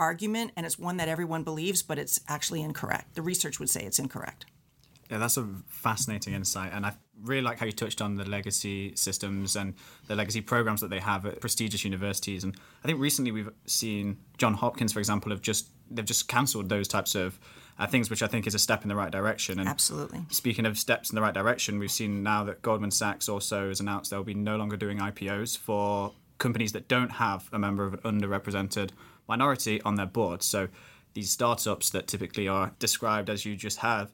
argument 0.00 0.52
and 0.56 0.66
it's 0.66 0.78
one 0.78 0.96
that 0.96 1.08
everyone 1.08 1.44
believes, 1.44 1.82
but 1.82 1.98
it's 1.98 2.20
actually 2.28 2.62
incorrect. 2.62 3.14
The 3.14 3.22
research 3.22 3.60
would 3.60 3.70
say 3.70 3.82
it's 3.84 3.98
incorrect. 3.98 4.46
Yeah, 5.10 5.18
that's 5.18 5.36
a 5.36 5.48
fascinating 5.68 6.32
insight. 6.32 6.72
And 6.72 6.86
I 6.86 6.94
really 7.22 7.42
like 7.42 7.58
how 7.58 7.66
you 7.66 7.72
touched 7.72 8.00
on 8.00 8.16
the 8.16 8.24
legacy 8.24 8.94
systems 8.96 9.56
and 9.56 9.74
the 10.08 10.14
legacy 10.14 10.40
programs 10.40 10.80
that 10.80 10.90
they 10.90 11.00
have 11.00 11.24
at 11.26 11.40
prestigious 11.40 11.84
universities. 11.84 12.44
And 12.44 12.56
I 12.82 12.88
think 12.88 13.00
recently 13.00 13.32
we've 13.32 13.50
seen 13.66 14.18
John 14.38 14.54
Hopkins, 14.54 14.92
for 14.92 14.98
example, 14.98 15.30
have 15.30 15.40
just 15.40 15.68
they've 15.90 16.04
just 16.04 16.28
cancelled 16.28 16.68
those 16.68 16.88
types 16.88 17.14
of 17.14 17.38
uh, 17.78 17.86
things, 17.86 18.08
which 18.10 18.22
I 18.22 18.26
think 18.26 18.46
is 18.46 18.54
a 18.54 18.58
step 18.58 18.82
in 18.82 18.88
the 18.88 18.96
right 18.96 19.10
direction. 19.10 19.58
And 19.58 19.68
Absolutely. 19.68 20.20
Speaking 20.30 20.66
of 20.66 20.78
steps 20.78 21.10
in 21.10 21.16
the 21.16 21.22
right 21.22 21.34
direction, 21.34 21.78
we've 21.78 21.90
seen 21.90 22.22
now 22.22 22.44
that 22.44 22.62
Goldman 22.62 22.90
Sachs 22.90 23.28
also 23.28 23.68
has 23.68 23.80
announced 23.80 24.10
they'll 24.10 24.24
be 24.24 24.34
no 24.34 24.56
longer 24.56 24.76
doing 24.76 24.98
IPOs 24.98 25.58
for 25.58 26.12
companies 26.38 26.72
that 26.72 26.88
don't 26.88 27.10
have 27.10 27.48
a 27.52 27.58
member 27.58 27.84
of 27.84 27.94
an 27.94 28.00
underrepresented 28.00 28.90
minority 29.28 29.80
on 29.82 29.94
their 29.96 30.06
board. 30.06 30.42
So 30.42 30.68
these 31.14 31.30
startups 31.30 31.90
that 31.90 32.06
typically 32.06 32.48
are 32.48 32.72
described 32.78 33.30
as 33.30 33.44
you 33.44 33.56
just 33.56 33.78
have 33.78 34.12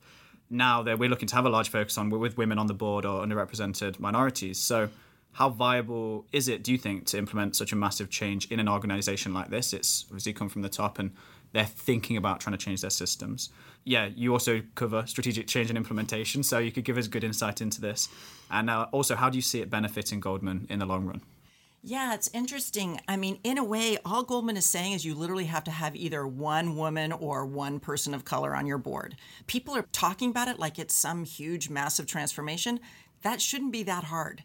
now 0.50 0.83
that 0.83 0.99
we're 0.99 1.09
looking 1.09 1.28
to 1.28 1.35
have 1.37 1.47
a 1.47 1.49
large 1.49 1.69
focus 1.71 1.97
on 1.97 2.11
with 2.11 2.37
women 2.37 2.59
on 2.59 2.66
the 2.66 2.75
board 2.75 3.04
or 3.04 3.25
underrepresented 3.25 4.00
minorities. 4.00 4.59
So 4.59 4.90
how 5.33 5.49
viable 5.49 6.26
is 6.33 6.49
it, 6.49 6.64
do 6.64 6.73
you 6.73 6.78
think, 6.78 7.07
to 7.07 7.19
implement 7.19 7.54
such 7.54 7.73
a 7.73 7.76
massive 7.76 8.11
change 8.11 8.50
in 8.50 8.59
an 8.59 8.69
organization 8.69 9.33
like 9.33 9.49
this? 9.49 9.73
It's 9.73 10.04
obviously 10.09 10.33
come 10.33 10.49
from 10.49 10.62
the 10.62 10.69
top 10.69 10.99
and 10.99 11.12
they're 11.52 11.64
thinking 11.64 12.16
about 12.16 12.40
trying 12.40 12.57
to 12.57 12.64
change 12.64 12.80
their 12.80 12.90
systems. 12.90 13.50
Yeah, 13.85 14.09
you 14.14 14.33
also 14.33 14.62
cover 14.75 15.07
strategic 15.07 15.47
change 15.47 15.71
and 15.71 15.76
implementation, 15.76 16.42
so 16.42 16.59
you 16.59 16.71
could 16.71 16.85
give 16.85 16.99
us 16.99 17.07
good 17.07 17.25
insight 17.25 17.61
into 17.61 17.80
this. 17.80 18.09
And 18.50 18.69
uh, 18.69 18.87
also, 18.92 19.16
how 19.16 19.30
do 19.30 19.38
you 19.38 19.42
see 19.42 19.61
it 19.61 19.71
benefiting 19.71 20.21
Goldman 20.21 20.66
in 20.69 20.78
the 20.78 20.87
long 20.87 21.07
run? 21.07 21.23
Yeah, 21.83 22.13
it's 22.13 22.29
interesting. 22.35 23.01
I 23.09 23.17
mean, 23.17 23.39
in 23.43 23.57
a 23.57 23.65
way, 23.65 23.97
all 24.05 24.23
Goldman 24.23 24.59
is 24.59 24.67
saying 24.67 24.93
is 24.93 25.05
you 25.07 25.15
literally 25.15 25.47
have 25.47 25.65
to 25.65 25.71
have 25.71 25.97
either 25.97 26.27
one 26.27 26.77
woman 26.77 27.11
or 27.11 27.47
one 27.47 27.81
person 27.81 28.13
of 28.13 28.27
color 28.27 28.55
on 28.55 28.67
your 28.67 28.77
board. 28.77 29.17
People 29.47 29.75
are 29.75 29.87
talking 29.91 30.29
about 30.29 30.49
it 30.49 30.59
like 30.59 30.79
it's 30.79 30.95
some 30.95 31.25
huge, 31.25 31.71
massive 31.71 32.07
transformation. 32.07 32.81
That 33.23 33.41
shouldn't 33.41 33.73
be 33.73 33.83
that 33.85 34.05
hard. 34.05 34.45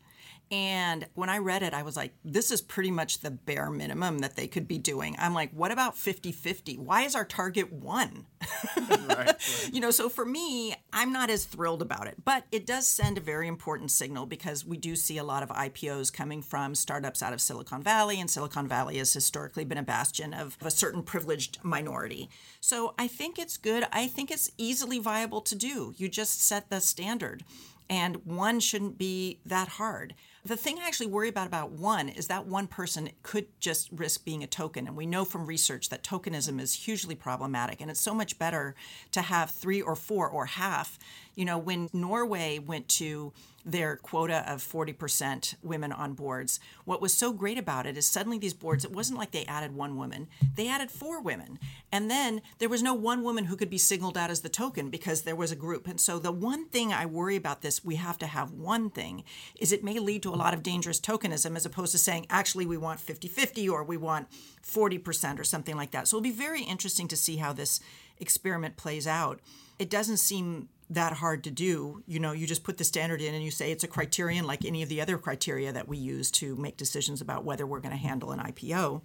And 0.52 1.08
when 1.16 1.30
I 1.30 1.40
read 1.40 1.64
it, 1.64 1.74
I 1.74 1.82
was 1.82 1.98
like, 1.98 2.14
this 2.24 2.52
is 2.52 2.62
pretty 2.62 2.92
much 2.92 3.20
the 3.20 3.32
bare 3.32 3.72
minimum 3.72 4.20
that 4.20 4.36
they 4.36 4.48
could 4.48 4.68
be 4.68 4.78
doing. 4.78 5.16
I'm 5.18 5.34
like, 5.34 5.52
what 5.52 5.72
about 5.72 5.98
50 5.98 6.32
50? 6.32 6.78
Why 6.78 7.02
is 7.02 7.16
our 7.16 7.26
target 7.26 7.74
one? 7.74 8.28
right, 8.90 9.08
right. 9.08 9.70
You 9.74 9.82
know, 9.82 9.90
so 9.90 10.08
for 10.08 10.24
me, 10.24 10.76
I'm 10.94 11.12
not 11.12 11.32
as 11.32 11.46
thrilled 11.46 11.82
about 11.82 12.06
it, 12.08 12.16
but 12.24 12.46
it 12.52 12.68
does 12.68 12.86
send 12.86 13.18
a 13.18 13.22
very 13.22 13.48
important 13.48 13.90
signal 13.90 14.28
because 14.28 14.64
we 14.64 14.78
do 14.78 14.96
see 14.96 15.18
a 15.18 15.24
lot 15.24 15.42
of 15.42 15.50
IPOs 15.50 16.14
coming 16.14 16.44
from 16.44 16.76
startups 16.76 17.24
out 17.24 17.34
of 17.34 17.42
Silicon 17.42 17.82
Valley, 17.82 18.20
and 18.20 18.30
Silicon 18.30 18.68
Valley 18.68 18.98
has 18.98 19.12
historically 19.14 19.66
been 19.66 19.80
a 19.80 19.84
bastion 19.84 20.34
of 20.34 20.58
a 20.62 20.70
certain 20.70 21.02
privileged 21.02 21.58
minority. 21.64 22.30
So 22.62 22.94
I 23.00 23.08
think 23.08 23.40
it's 23.40 23.58
good. 23.58 23.88
I 23.92 24.08
think 24.08 24.30
it's 24.30 24.52
easily 24.58 25.00
viable 25.00 25.42
to 25.42 25.56
do. 25.56 25.94
You 25.98 26.08
just 26.08 26.44
set 26.44 26.70
the 26.70 26.82
standard 26.82 27.44
and 27.90 28.18
one 28.26 28.60
shouldn't 28.60 28.98
be 28.98 29.40
that 29.46 29.68
hard. 29.68 30.16
The 30.46 30.56
thing 30.56 30.78
I 30.78 30.86
actually 30.86 31.08
worry 31.08 31.28
about 31.28 31.48
about 31.48 31.72
one 31.72 32.08
is 32.08 32.28
that 32.28 32.46
one 32.46 32.68
person 32.68 33.10
could 33.24 33.48
just 33.60 33.92
risk 33.92 34.24
being 34.24 34.44
a 34.44 34.48
token. 34.48 34.86
And 34.86 34.96
we 34.96 35.08
know 35.08 35.26
from 35.26 35.48
research 35.48 35.90
that 35.90 36.04
tokenism 36.04 36.62
is 36.62 36.86
hugely 36.86 37.16
problematic. 37.16 37.82
And 37.82 37.90
it's 37.90 38.00
so 38.00 38.14
much 38.14 38.38
better 38.38 38.76
to 39.14 39.24
have 39.24 39.50
three 39.50 39.82
or 39.82 39.96
four 39.96 40.30
or 40.30 40.46
half. 40.46 41.00
You 41.34 41.46
know, 41.46 41.58
when 41.58 41.90
Norway 41.94 42.60
went 42.60 42.88
to 42.90 43.34
their 43.66 43.98
quota 43.98 44.50
of 44.52 44.62
40% 44.62 45.56
women 45.64 45.92
on 45.92 46.14
boards. 46.14 46.60
What 46.86 47.02
was 47.02 47.14
so 47.14 47.34
great 47.34 47.58
about 47.58 47.88
it 47.88 47.98
is 47.98 48.06
suddenly 48.06 48.38
these 48.38 48.54
boards, 48.54 48.86
it 48.86 48.92
wasn't 48.92 49.18
like 49.18 49.32
they 49.32 49.46
added 49.46 49.76
one 49.76 49.98
woman, 49.98 50.28
they 50.56 50.68
added 50.68 50.92
four 50.92 51.20
women. 51.20 51.58
And 51.92 52.10
then 52.10 52.42
there 52.60 52.70
was 52.70 52.84
no 52.84 52.94
one 52.94 53.24
woman 53.24 53.46
who 53.46 53.56
could 53.56 53.70
be 53.70 53.80
signaled 53.80 54.18
out 54.18 54.30
as 54.30 54.42
the 54.42 54.50
token 54.50 54.90
because 54.92 55.24
there 55.24 55.36
was 55.36 55.52
a 55.52 55.56
group. 55.56 55.88
And 55.88 56.00
so 56.00 56.20
the 56.20 56.32
one 56.32 56.68
thing 56.68 56.94
I 56.94 57.08
worry 57.08 57.36
about 57.36 57.62
this, 57.62 57.84
we 57.84 57.96
have 57.96 58.20
to 58.20 58.28
have 58.28 58.52
one 58.52 58.92
thing, 58.92 59.24
is 59.60 59.72
it 59.72 59.84
may 59.84 59.98
lead 59.98 60.22
to 60.24 60.34
a 60.34 60.36
lot 60.36 60.54
of 60.54 60.62
dangerous 60.62 61.00
tokenism 61.00 61.56
as 61.56 61.66
opposed 61.66 61.92
to 61.94 61.98
saying, 61.98 62.28
actually, 62.30 62.68
we 62.68 62.78
want 62.78 63.00
50 63.00 63.28
50 63.28 63.68
or 63.68 63.84
we 63.84 63.98
want 63.98 64.28
40% 64.62 65.40
or 65.40 65.44
something 65.44 65.76
like 65.76 65.92
that. 65.92 66.08
So 66.08 66.18
it'll 66.18 66.24
be 66.24 66.32
very 66.32 66.62
interesting 66.62 67.08
to 67.08 67.16
see 67.16 67.38
how 67.38 67.52
this 67.52 67.80
experiment 68.20 68.78
plays 68.78 69.08
out. 69.08 69.40
It 69.80 69.90
doesn't 69.90 70.18
seem 70.18 70.70
that 70.90 71.14
hard 71.14 71.44
to 71.46 71.52
do. 71.52 72.04
You 72.06 72.20
know, 72.20 72.32
you 72.32 72.46
just 72.46 72.64
put 72.64 72.78
the 72.78 72.84
standard 72.84 73.22
in 73.22 73.34
and 73.34 73.44
you 73.44 73.52
say 73.52 73.72
it's 73.72 73.84
a 73.84 73.88
criterion 73.88 74.46
like 74.46 74.66
any 74.66 74.84
of 74.84 74.90
the 74.90 75.02
other 75.02 75.18
criteria 75.18 75.72
that 75.72 75.88
we 75.88 75.98
use 75.98 76.30
to 76.32 76.56
make 76.56 76.78
decisions 76.78 77.22
about 77.22 77.44
whether 77.44 77.66
we're 77.66 77.80
going 77.80 77.92
to 77.92 77.98
handle 77.98 78.32
an 78.32 78.40
IPO. 78.40 79.02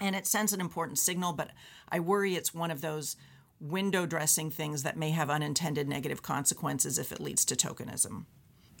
And 0.00 0.16
it 0.16 0.26
sends 0.26 0.52
an 0.52 0.60
important 0.60 0.98
signal, 0.98 1.32
but 1.32 1.50
I 1.88 2.00
worry 2.00 2.34
it's 2.34 2.52
one 2.52 2.70
of 2.70 2.80
those 2.80 3.16
window 3.60 4.06
dressing 4.06 4.50
things 4.50 4.82
that 4.82 4.96
may 4.96 5.10
have 5.10 5.30
unintended 5.30 5.88
negative 5.88 6.22
consequences 6.22 6.98
if 6.98 7.12
it 7.12 7.20
leads 7.20 7.44
to 7.44 7.54
tokenism. 7.54 8.24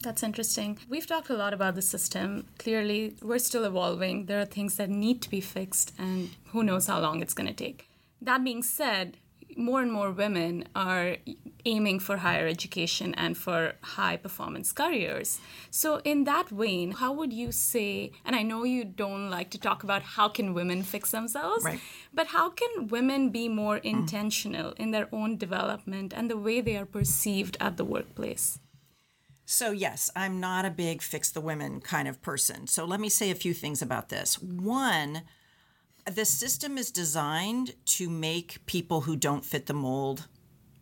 That's 0.02 0.22
interesting. 0.22 0.78
We've 0.88 1.06
talked 1.06 1.30
a 1.30 1.34
lot 1.34 1.54
about 1.54 1.76
the 1.76 1.82
system. 1.82 2.46
Clearly, 2.58 3.14
we're 3.22 3.38
still 3.38 3.64
evolving. 3.64 4.26
There 4.26 4.40
are 4.40 4.44
things 4.44 4.76
that 4.76 4.90
need 4.90 5.22
to 5.22 5.30
be 5.30 5.40
fixed, 5.40 5.92
and 5.98 6.30
who 6.48 6.62
knows 6.62 6.88
how 6.88 7.00
long 7.00 7.22
it's 7.22 7.32
going 7.32 7.46
to 7.46 7.54
take. 7.54 7.88
That 8.20 8.44
being 8.44 8.62
said, 8.62 9.16
more 9.56 9.80
and 9.80 9.92
more 9.92 10.10
women 10.10 10.68
are 10.74 11.16
aiming 11.64 11.98
for 12.00 12.18
higher 12.18 12.46
education 12.46 13.14
and 13.14 13.36
for 13.36 13.74
high 13.82 14.16
performance 14.16 14.72
careers. 14.72 15.40
So 15.70 16.00
in 16.04 16.24
that 16.24 16.48
vein, 16.48 16.92
how 16.92 17.12
would 17.12 17.32
you 17.32 17.52
say 17.52 18.12
and 18.24 18.36
I 18.36 18.42
know 18.42 18.64
you 18.64 18.84
don't 18.84 19.30
like 19.30 19.50
to 19.50 19.58
talk 19.58 19.82
about 19.82 20.02
how 20.02 20.28
can 20.28 20.54
women 20.54 20.82
fix 20.82 21.10
themselves, 21.10 21.64
right. 21.64 21.80
but 22.12 22.28
how 22.28 22.50
can 22.50 22.88
women 22.88 23.30
be 23.30 23.48
more 23.48 23.78
intentional 23.78 24.72
in 24.72 24.90
their 24.90 25.08
own 25.12 25.36
development 25.36 26.12
and 26.14 26.30
the 26.30 26.36
way 26.36 26.60
they 26.60 26.76
are 26.76 26.86
perceived 26.86 27.56
at 27.60 27.76
the 27.76 27.84
workplace? 27.84 28.58
So, 29.46 29.72
yes, 29.72 30.10
I'm 30.16 30.40
not 30.40 30.64
a 30.64 30.70
big 30.70 31.02
fix 31.02 31.30
the 31.30 31.40
women 31.40 31.80
kind 31.80 32.08
of 32.08 32.22
person. 32.22 32.66
So, 32.66 32.86
let 32.86 32.98
me 32.98 33.10
say 33.10 33.30
a 33.30 33.34
few 33.34 33.52
things 33.52 33.82
about 33.82 34.08
this. 34.08 34.40
One, 34.40 35.22
the 36.06 36.24
system 36.24 36.76
is 36.76 36.90
designed 36.90 37.74
to 37.86 38.08
make 38.08 38.64
people 38.66 39.02
who 39.02 39.16
don't 39.16 39.44
fit 39.44 39.66
the 39.66 39.74
mold 39.74 40.26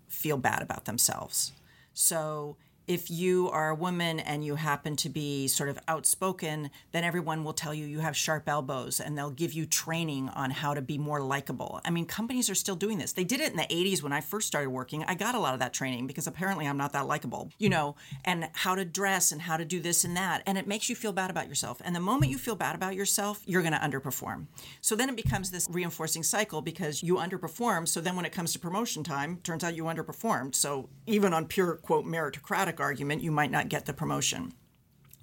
feel 0.08 0.36
bad 0.36 0.62
about 0.62 0.84
themselves. 0.84 1.52
So 1.94 2.56
if 2.86 3.10
you 3.10 3.48
are 3.50 3.70
a 3.70 3.74
woman 3.74 4.20
and 4.20 4.44
you 4.44 4.56
happen 4.56 4.96
to 4.96 5.08
be 5.08 5.48
sort 5.48 5.68
of 5.68 5.78
outspoken, 5.88 6.70
then 6.92 7.04
everyone 7.04 7.44
will 7.44 7.52
tell 7.52 7.72
you 7.72 7.86
you 7.86 8.00
have 8.00 8.16
sharp 8.16 8.48
elbows 8.48 9.00
and 9.00 9.16
they'll 9.16 9.30
give 9.30 9.52
you 9.52 9.66
training 9.66 10.28
on 10.30 10.50
how 10.50 10.74
to 10.74 10.82
be 10.82 10.98
more 10.98 11.20
likable. 11.20 11.80
I 11.84 11.90
mean, 11.90 12.06
companies 12.06 12.50
are 12.50 12.54
still 12.54 12.76
doing 12.76 12.98
this. 12.98 13.12
They 13.12 13.24
did 13.24 13.40
it 13.40 13.50
in 13.50 13.56
the 13.56 13.62
80s 13.62 14.02
when 14.02 14.12
I 14.12 14.20
first 14.20 14.46
started 14.46 14.70
working. 14.70 15.04
I 15.04 15.14
got 15.14 15.34
a 15.34 15.38
lot 15.38 15.54
of 15.54 15.60
that 15.60 15.72
training 15.72 16.06
because 16.06 16.26
apparently 16.26 16.66
I'm 16.66 16.76
not 16.76 16.92
that 16.92 17.06
likable, 17.06 17.50
you 17.58 17.68
know, 17.68 17.96
and 18.24 18.48
how 18.52 18.74
to 18.74 18.84
dress 18.84 19.32
and 19.32 19.42
how 19.42 19.56
to 19.56 19.64
do 19.64 19.80
this 19.80 20.04
and 20.04 20.16
that. 20.16 20.42
And 20.46 20.58
it 20.58 20.66
makes 20.66 20.88
you 20.88 20.96
feel 20.96 21.12
bad 21.12 21.30
about 21.30 21.48
yourself. 21.48 21.80
And 21.84 21.94
the 21.94 22.00
moment 22.00 22.32
you 22.32 22.38
feel 22.38 22.56
bad 22.56 22.74
about 22.74 22.94
yourself, 22.94 23.42
you're 23.46 23.62
going 23.62 23.74
to 23.74 23.78
underperform. 23.78 24.46
So 24.80 24.96
then 24.96 25.08
it 25.08 25.16
becomes 25.16 25.50
this 25.50 25.68
reinforcing 25.70 26.22
cycle 26.22 26.62
because 26.62 27.02
you 27.02 27.16
underperform. 27.16 27.86
So 27.86 28.00
then 28.00 28.16
when 28.16 28.24
it 28.24 28.32
comes 28.32 28.52
to 28.52 28.58
promotion 28.58 29.04
time, 29.04 29.38
turns 29.42 29.64
out 29.64 29.76
you 29.76 29.84
underperformed. 29.84 30.54
So 30.54 30.88
even 31.06 31.32
on 31.32 31.46
pure, 31.46 31.76
quote, 31.76 32.04
meritocratic 32.04 32.71
argument, 32.80 33.22
you 33.22 33.30
might 33.30 33.50
not 33.50 33.68
get 33.68 33.86
the 33.86 33.92
promotion. 33.92 34.52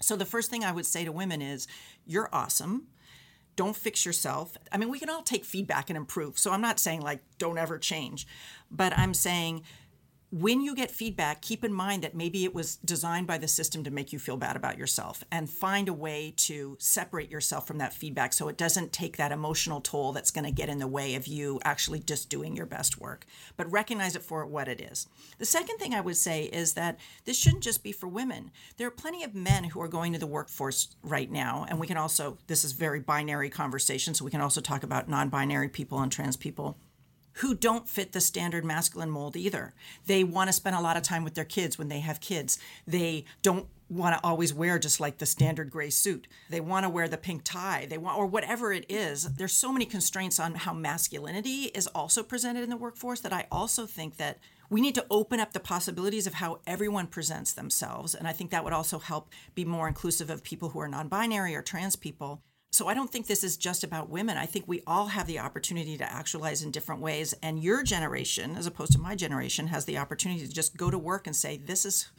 So 0.02 0.16
the 0.16 0.26
first 0.26 0.50
thing 0.50 0.64
I 0.64 0.72
would 0.72 0.86
say 0.86 1.04
to 1.06 1.12
women 1.12 1.42
is 1.42 1.68
you're 2.06 2.30
awesome. 2.32 2.88
Don't 3.56 3.76
fix 3.76 4.06
yourself. 4.06 4.58
I 4.72 4.78
mean, 4.78 4.90
we 4.90 5.00
can 5.00 5.10
all 5.10 5.22
take 5.22 5.44
feedback 5.44 5.90
and 5.90 5.98
improve. 5.98 6.40
So 6.40 6.52
I'm 6.52 6.62
not 6.62 6.80
saying 6.80 7.02
like 7.02 7.22
don't 7.38 7.58
ever 7.58 7.78
change, 7.78 8.26
but 8.72 8.98
I'm 8.98 9.14
saying 9.14 9.64
when 10.32 10.62
you 10.62 10.76
get 10.76 10.92
feedback, 10.92 11.42
keep 11.42 11.64
in 11.64 11.74
mind 11.74 12.04
that 12.04 12.14
maybe 12.14 12.46
it 12.46 12.54
was 12.54 12.76
designed 12.78 13.26
by 13.26 13.40
the 13.40 13.48
system 13.48 13.84
to 13.84 13.90
make 13.90 14.14
you 14.14 14.20
feel 14.20 14.38
bad 14.38 14.56
about 14.56 14.78
yourself 14.78 15.24
and 15.32 15.50
find 15.50 15.90
a 15.90 15.94
way 15.94 16.34
to 16.38 16.78
separate 16.80 17.32
yourself 17.32 17.66
from 17.66 17.80
that 17.80 17.94
feedback 17.94 18.34
so 18.34 18.48
it 18.48 18.58
doesn't 18.58 18.94
take 18.94 19.18
that 19.18 19.32
emotional 19.32 19.82
toll 19.82 20.12
that's 20.12 20.30
going 20.30 20.46
to 20.46 20.52
get 20.52 20.70
in 20.70 20.78
the 20.78 20.88
way 20.88 21.16
of 21.16 21.26
you 21.26 21.60
actually 21.66 22.00
just 22.00 22.30
doing 22.30 22.56
your 22.56 22.68
best 22.68 23.00
work. 23.00 23.26
But 23.58 23.72
recognize 23.72 24.16
it 24.16 24.22
for 24.22 24.46
what 24.46 24.68
it 24.68 24.80
is. 24.80 25.08
The 25.40 25.46
second 25.46 25.78
thing 25.78 25.96
I 25.96 26.02
would 26.02 26.18
say 26.18 26.44
is 26.44 26.74
that 26.74 27.00
this 27.26 27.38
shouldn't 27.38 27.64
just 27.64 27.82
be 27.82 27.92
for 27.92 28.08
women. 28.08 28.52
There 28.78 28.88
are 28.88 28.92
plenty 28.92 29.24
of 29.24 29.34
men 29.34 29.64
who 29.64 29.82
are 29.82 29.88
going 29.88 30.14
to 30.14 30.20
the 30.20 30.28
workforce 30.28 30.90
right 31.02 31.32
now, 31.32 31.66
and 31.68 31.80
we 31.80 31.88
can 31.88 31.98
also, 31.98 32.38
this 32.46 32.64
is 32.64 32.74
very 32.74 33.00
binary 33.00 33.50
conversation, 33.50 34.14
so 34.14 34.26
we 34.26 34.32
can 34.32 34.42
also 34.42 34.62
talk 34.62 34.84
about 34.84 35.10
non 35.10 35.30
binary 35.30 35.70
people 35.70 36.00
and 36.00 36.12
trans 36.12 36.38
people 36.38 36.78
who 37.40 37.56
don't 37.56 37.88
fit 37.88 38.12
the 38.12 38.22
standard 38.22 38.66
masculine 38.66 39.10
mold 39.10 39.36
either. 39.36 39.74
They 40.06 40.24
want 40.24 40.50
to 40.50 40.54
spend 40.54 40.76
a 40.76 40.82
lot 40.82 40.98
of 40.98 41.04
time 41.04 41.24
with 41.24 41.36
their 41.36 41.46
kids 41.46 41.78
when 41.78 41.88
they 41.88 42.00
have 42.00 42.20
kids. 42.20 42.60
They 42.86 43.26
don't 43.42 43.68
want 43.90 44.16
to 44.16 44.28
always 44.28 44.54
wear 44.54 44.78
just 44.78 45.00
like 45.00 45.18
the 45.18 45.26
standard 45.26 45.72
gray 45.72 45.90
suit. 45.90 46.28
They 46.50 46.60
want 46.60 46.84
to 46.84 46.90
wear 46.90 47.08
the 47.08 47.18
pink 47.18 47.42
tie. 47.44 47.88
They 47.90 47.98
want 47.98 48.18
or 48.18 48.26
whatever 48.26 48.72
it 48.72 48.86
is. 48.90 49.24
There's 49.36 49.54
so 49.54 49.72
many 49.72 49.86
constraints 49.86 50.40
on 50.40 50.56
how 50.56 50.74
masculinity 50.74 51.72
is 51.74 51.88
also 51.88 52.24
presented 52.24 52.64
in 52.64 52.70
the 52.70 52.78
workforce 52.78 53.22
that 53.22 53.34
I 53.34 53.48
also 53.52 53.86
think 53.86 54.18
that 54.18 54.38
we 54.70 54.82
need 54.82 54.96
to 54.96 55.06
open 55.10 55.40
up 55.40 55.54
the 55.54 55.60
possibilities 55.60 56.28
of 56.28 56.36
how 56.36 56.60
everyone 56.68 57.08
presents 57.08 57.54
themselves 57.54 58.14
and 58.14 58.28
I 58.28 58.34
think 58.34 58.52
that 58.52 58.64
would 58.64 58.74
also 58.74 59.00
help 59.00 59.30
be 59.56 59.66
more 59.66 59.88
inclusive 59.88 60.30
of 60.30 60.44
people 60.44 60.70
who 60.70 60.80
are 60.80 60.88
non-binary 60.88 61.56
or 61.56 61.64
trans 61.64 61.96
people 61.96 62.44
so 62.72 62.88
I 62.88 62.94
don't 62.94 63.12
think 63.12 63.26
this 63.26 63.44
is 63.44 63.58
just 63.58 63.84
about 63.84 64.10
women. 64.10 64.38
I 64.38 64.46
think 64.46 64.68
we 64.68 64.84
all 64.86 65.08
have 65.08 65.26
the 65.26 65.40
opportunity 65.40 65.98
to 65.98 66.12
actualize 66.12 66.62
in 66.64 66.72
different 66.72 67.02
ways. 67.02 67.34
And 67.42 67.64
your 67.64 67.84
generation, 67.84 68.56
as 68.56 68.68
opposed 68.68 68.92
to 68.94 69.00
my 69.00 69.16
generation, 69.16 69.68
has 69.68 69.86
the 69.86 69.98
opportunity 69.98 70.46
to 70.46 70.54
just 70.54 70.78
go 70.78 70.92
to 70.92 70.98
work 70.98 71.26
and 71.26 71.36
say, 71.36 71.58
this 71.58 71.84
is 71.84 72.10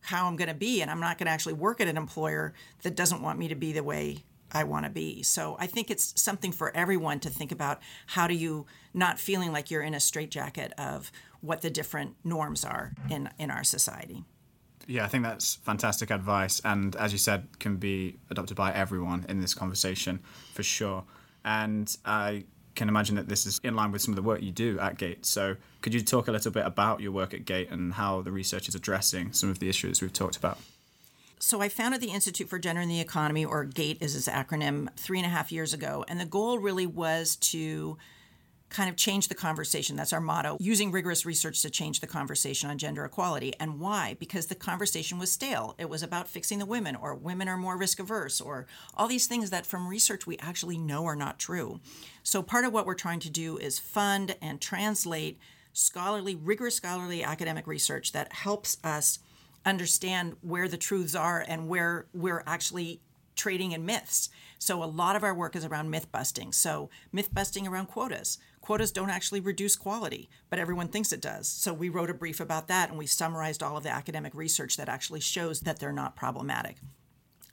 how 0.00 0.26
I'm 0.26 0.36
going 0.36 0.48
to 0.48 0.54
be. 0.54 0.80
And 0.80 0.90
I'm 0.90 1.00
not 1.00 1.18
going 1.18 1.26
to 1.26 1.32
actually 1.32 1.54
work 1.54 1.80
at 1.80 1.88
an 1.88 1.98
employer 1.98 2.54
that 2.82 2.96
doesn't 2.96 3.20
want 3.20 3.38
me 3.38 3.48
to 3.48 3.54
be 3.54 3.72
the 3.72 3.82
way 3.82 4.24
I 4.50 4.64
want 4.64 4.86
to 4.86 4.90
be. 4.90 5.22
So 5.22 5.56
I 5.58 5.66
think 5.66 5.90
it's 5.90 6.18
something 6.20 6.52
for 6.52 6.74
everyone 6.74 7.20
to 7.20 7.30
think 7.30 7.52
about 7.52 7.80
how 8.06 8.26
do 8.26 8.34
you 8.34 8.66
not 8.94 9.18
feeling 9.18 9.52
like 9.52 9.70
you're 9.70 9.82
in 9.82 9.94
a 9.94 10.00
straitjacket 10.00 10.72
of 10.78 11.12
what 11.42 11.60
the 11.60 11.70
different 11.70 12.16
norms 12.24 12.64
are 12.64 12.94
in, 13.10 13.28
in 13.38 13.50
our 13.50 13.62
society. 13.62 14.24
Yeah, 14.88 15.04
I 15.04 15.08
think 15.08 15.22
that's 15.22 15.56
fantastic 15.56 16.10
advice, 16.10 16.62
and 16.64 16.96
as 16.96 17.12
you 17.12 17.18
said, 17.18 17.46
can 17.58 17.76
be 17.76 18.16
adopted 18.30 18.56
by 18.56 18.72
everyone 18.72 19.26
in 19.28 19.38
this 19.38 19.52
conversation 19.52 20.20
for 20.54 20.62
sure. 20.62 21.04
And 21.44 21.94
I 22.06 22.44
can 22.74 22.88
imagine 22.88 23.16
that 23.16 23.28
this 23.28 23.44
is 23.44 23.60
in 23.62 23.76
line 23.76 23.92
with 23.92 24.00
some 24.00 24.12
of 24.12 24.16
the 24.16 24.22
work 24.22 24.40
you 24.40 24.50
do 24.50 24.80
at 24.80 24.96
Gate. 24.96 25.26
So, 25.26 25.56
could 25.82 25.92
you 25.92 26.00
talk 26.00 26.26
a 26.26 26.32
little 26.32 26.50
bit 26.50 26.64
about 26.64 27.00
your 27.00 27.12
work 27.12 27.34
at 27.34 27.44
Gate 27.44 27.68
and 27.70 27.92
how 27.92 28.22
the 28.22 28.32
research 28.32 28.66
is 28.66 28.74
addressing 28.74 29.34
some 29.34 29.50
of 29.50 29.58
the 29.58 29.68
issues 29.68 30.00
we've 30.00 30.12
talked 30.12 30.38
about? 30.38 30.58
So 31.38 31.60
I 31.60 31.68
founded 31.68 32.00
the 32.00 32.10
Institute 32.10 32.48
for 32.48 32.58
Gender 32.58 32.80
and 32.80 32.90
the 32.90 33.00
Economy, 33.00 33.44
or 33.44 33.64
GATE 33.64 34.02
is 34.02 34.16
its 34.16 34.26
acronym, 34.26 34.88
three 34.96 35.18
and 35.18 35.26
a 35.26 35.30
half 35.30 35.52
years 35.52 35.72
ago. 35.74 36.04
And 36.08 36.18
the 36.18 36.24
goal 36.24 36.58
really 36.58 36.86
was 36.86 37.36
to 37.36 37.98
kind 38.68 38.88
of 38.88 38.96
change 38.96 39.28
the 39.28 39.34
conversation. 39.34 39.96
That's 39.96 40.12
our 40.12 40.20
motto 40.20 40.56
using 40.60 40.90
rigorous 40.90 41.24
research 41.24 41.62
to 41.62 41.70
change 41.70 42.00
the 42.00 42.06
conversation 42.06 42.68
on 42.68 42.78
gender 42.78 43.04
equality. 43.04 43.54
And 43.58 43.80
why? 43.80 44.16
Because 44.18 44.46
the 44.46 44.54
conversation 44.54 45.18
was 45.18 45.32
stale. 45.32 45.74
It 45.78 45.88
was 45.88 46.02
about 46.02 46.28
fixing 46.28 46.58
the 46.58 46.66
women, 46.66 46.96
or 46.96 47.14
women 47.14 47.48
are 47.48 47.56
more 47.56 47.76
risk 47.76 47.98
averse, 47.98 48.40
or 48.40 48.66
all 48.94 49.08
these 49.08 49.26
things 49.26 49.50
that 49.50 49.66
from 49.66 49.88
research 49.88 50.26
we 50.26 50.38
actually 50.38 50.78
know 50.78 51.06
are 51.06 51.16
not 51.16 51.38
true. 51.38 51.80
So, 52.22 52.42
part 52.42 52.64
of 52.64 52.72
what 52.72 52.86
we're 52.86 52.94
trying 52.94 53.20
to 53.20 53.30
do 53.30 53.56
is 53.56 53.78
fund 53.78 54.36
and 54.42 54.60
translate 54.60 55.38
scholarly, 55.72 56.34
rigorous 56.34 56.74
scholarly 56.76 57.22
academic 57.22 57.66
research 57.66 58.12
that 58.12 58.32
helps 58.32 58.78
us 58.84 59.20
understand 59.64 60.36
where 60.40 60.68
the 60.68 60.76
truths 60.76 61.14
are 61.14 61.44
and 61.46 61.68
where 61.68 62.06
we're 62.12 62.42
actually 62.46 63.00
trading 63.36 63.72
in 63.72 63.86
myths. 63.86 64.28
So 64.58 64.82
a 64.82 64.86
lot 64.86 65.16
of 65.16 65.22
our 65.22 65.34
work 65.34 65.54
is 65.54 65.64
around 65.64 65.90
myth 65.90 66.10
busting. 66.10 66.52
So 66.52 66.90
myth 67.12 67.32
busting 67.32 67.66
around 67.66 67.86
quotas. 67.86 68.38
Quotas 68.60 68.92
don't 68.92 69.10
actually 69.10 69.40
reduce 69.40 69.76
quality, 69.76 70.28
but 70.50 70.58
everyone 70.58 70.88
thinks 70.88 71.12
it 71.12 71.20
does. 71.20 71.48
So 71.48 71.72
we 71.72 71.88
wrote 71.88 72.10
a 72.10 72.14
brief 72.14 72.40
about 72.40 72.68
that 72.68 72.90
and 72.90 72.98
we 72.98 73.06
summarized 73.06 73.62
all 73.62 73.76
of 73.76 73.82
the 73.82 73.90
academic 73.90 74.34
research 74.34 74.76
that 74.76 74.88
actually 74.88 75.20
shows 75.20 75.60
that 75.60 75.78
they're 75.78 75.92
not 75.92 76.16
problematic 76.16 76.76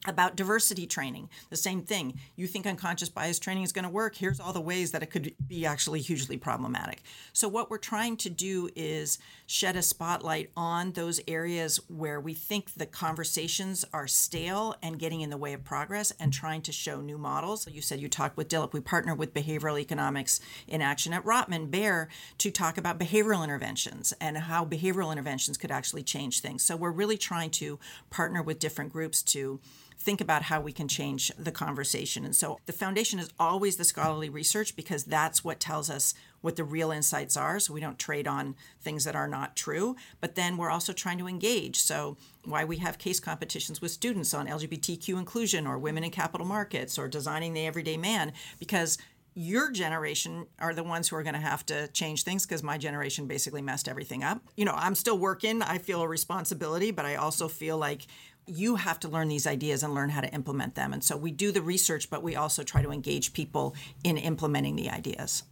about 0.07 0.35
diversity 0.35 0.85
training 0.87 1.29
the 1.49 1.57
same 1.57 1.81
thing. 1.81 2.19
You 2.35 2.47
think 2.47 2.65
unconscious 2.65 3.09
bias 3.09 3.39
training 3.39 3.63
is 3.63 3.71
going 3.71 3.83
to 3.83 3.89
work? 3.89 4.15
Here's 4.15 4.39
all 4.39 4.53
the 4.53 4.61
ways 4.61 4.91
that 4.91 5.03
it 5.03 5.07
could 5.07 5.33
be 5.47 5.65
actually 5.65 6.01
hugely 6.01 6.37
problematic. 6.37 7.01
So 7.33 7.47
what 7.47 7.69
we're 7.69 7.77
trying 7.77 8.17
to 8.17 8.29
do 8.29 8.69
is 8.75 9.19
shed 9.47 9.75
a 9.75 9.81
spotlight 9.81 10.51
on 10.55 10.91
those 10.91 11.19
areas 11.27 11.79
where 11.87 12.19
we 12.19 12.33
think 12.33 12.73
the 12.73 12.85
conversations 12.85 13.85
are 13.93 14.07
stale 14.07 14.75
and 14.81 14.99
getting 14.99 15.21
in 15.21 15.29
the 15.29 15.37
way 15.37 15.53
of 15.53 15.63
progress 15.63 16.11
and 16.19 16.33
trying 16.33 16.61
to 16.63 16.71
show 16.71 17.01
new 17.01 17.17
models. 17.17 17.67
You 17.69 17.81
said 17.81 17.99
you 17.99 18.09
talked 18.09 18.37
with 18.37 18.49
Dilip. 18.49 18.73
We 18.73 18.81
partner 18.81 19.15
with 19.15 19.33
behavioral 19.33 19.79
economics 19.79 20.39
in 20.67 20.81
action 20.81 21.13
at 21.13 21.23
Rotman 21.23 21.71
Bear 21.71 22.09
to 22.39 22.51
talk 22.51 22.77
about 22.77 22.99
behavioral 22.99 23.43
interventions 23.43 24.13
and 24.19 24.37
how 24.37 24.65
behavioral 24.65 25.11
interventions 25.11 25.57
could 25.57 25.71
actually 25.71 26.03
change 26.03 26.41
things. 26.41 26.63
So 26.63 26.75
we're 26.75 26.91
really 26.91 27.17
trying 27.17 27.51
to 27.51 27.79
partner 28.09 28.41
with 28.41 28.59
different 28.59 28.91
groups 28.91 29.21
to 29.23 29.59
think 30.05 30.21
about 30.21 30.43
how 30.43 30.61
we 30.61 30.71
can 30.71 30.87
change 30.87 31.31
the 31.37 31.51
conversation. 31.51 32.23
And 32.23 32.35
so 32.35 32.59
the 32.67 32.71
foundation 32.71 33.17
is 33.17 33.31
always 33.39 33.75
the 33.75 33.83
scholarly 33.83 34.29
research 34.29 34.75
because 34.75 35.03
that's 35.03 35.43
what 35.43 35.59
tells 35.59 35.89
us 35.89 36.13
what 36.41 36.55
the 36.55 36.63
real 36.63 36.91
insights 36.91 37.35
are. 37.35 37.59
So 37.59 37.73
we 37.73 37.81
don't 37.81 37.97
trade 37.97 38.27
on 38.27 38.55
things 38.79 39.03
that 39.05 39.15
are 39.15 39.27
not 39.27 39.55
true. 39.55 39.95
But 40.21 40.35
then 40.35 40.57
we're 40.57 40.69
also 40.69 40.93
trying 40.93 41.17
to 41.17 41.27
engage. 41.27 41.77
So 41.79 42.17
why 42.43 42.63
we 42.63 42.77
have 42.77 42.99
case 42.99 43.19
competitions 43.19 43.81
with 43.81 43.89
students 43.89 44.35
on 44.35 44.47
LGBTQ 44.47 45.17
inclusion 45.17 45.65
or 45.65 45.79
women 45.79 46.03
in 46.03 46.11
capital 46.11 46.45
markets 46.45 46.99
or 46.99 47.07
designing 47.07 47.53
the 47.53 47.65
everyday 47.65 47.97
man 47.97 48.31
because 48.59 48.99
your 49.37 49.69
generation 49.69 50.45
are 50.59 50.73
the 50.73 50.83
ones 50.83 51.09
who 51.09 51.15
are 51.17 51.23
going 51.23 51.35
to 51.35 51.41
have 51.41 51.65
to 51.65 51.89
change 51.89 52.23
things 52.23 52.45
because 52.45 52.63
my 52.63 52.77
generation 52.77 53.27
basically 53.27 53.61
messed 53.61 53.89
everything 53.89 54.23
up. 54.23 54.41
You 54.55 54.63
know, 54.63 54.75
I'm 54.75 54.95
still 54.95 55.17
working. 55.17 55.61
I 55.61 55.77
feel 55.77 56.01
a 56.01 56.07
responsibility, 56.07 56.91
but 56.91 57.05
I 57.05 57.15
also 57.15 57.49
feel 57.49 57.77
like 57.77 58.07
you 58.47 58.75
have 58.75 58.99
to 59.01 59.07
learn 59.07 59.27
these 59.27 59.47
ideas 59.47 59.83
and 59.83 59.93
learn 59.93 60.09
how 60.09 60.21
to 60.21 60.33
implement 60.33 60.75
them. 60.75 60.93
And 60.93 61.03
so 61.03 61.17
we 61.17 61.31
do 61.31 61.51
the 61.51 61.61
research, 61.61 62.09
but 62.09 62.23
we 62.23 62.35
also 62.35 62.63
try 62.63 62.81
to 62.81 62.91
engage 62.91 63.33
people 63.33 63.75
in 64.03 64.17
implementing 64.17 64.75
the 64.75 64.89
ideas. 64.89 65.43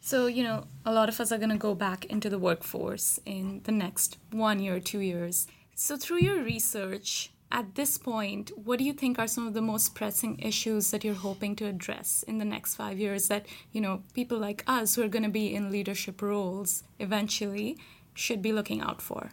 So, 0.00 0.26
you 0.26 0.42
know, 0.42 0.66
a 0.84 0.92
lot 0.92 1.08
of 1.08 1.18
us 1.18 1.32
are 1.32 1.38
going 1.38 1.50
to 1.50 1.56
go 1.56 1.74
back 1.74 2.04
into 2.06 2.28
the 2.28 2.38
workforce 2.38 3.18
in 3.24 3.62
the 3.64 3.72
next 3.72 4.18
one 4.30 4.60
year, 4.60 4.78
two 4.78 5.00
years. 5.00 5.46
So, 5.74 5.96
through 5.96 6.20
your 6.20 6.42
research, 6.42 7.32
at 7.50 7.74
this 7.74 7.96
point, 7.96 8.50
what 8.54 8.78
do 8.78 8.84
you 8.84 8.92
think 8.92 9.18
are 9.18 9.26
some 9.26 9.46
of 9.46 9.54
the 9.54 9.62
most 9.62 9.94
pressing 9.94 10.38
issues 10.40 10.90
that 10.90 11.04
you're 11.04 11.14
hoping 11.14 11.56
to 11.56 11.66
address 11.66 12.22
in 12.26 12.38
the 12.38 12.44
next 12.44 12.74
five 12.74 12.98
years 12.98 13.28
that, 13.28 13.46
you 13.72 13.80
know, 13.80 14.02
people 14.12 14.38
like 14.38 14.64
us 14.66 14.94
who 14.94 15.02
are 15.02 15.08
going 15.08 15.22
to 15.22 15.30
be 15.30 15.54
in 15.54 15.70
leadership 15.70 16.20
roles 16.20 16.82
eventually 16.98 17.78
should 18.12 18.42
be 18.42 18.52
looking 18.52 18.80
out 18.80 19.00
for? 19.00 19.30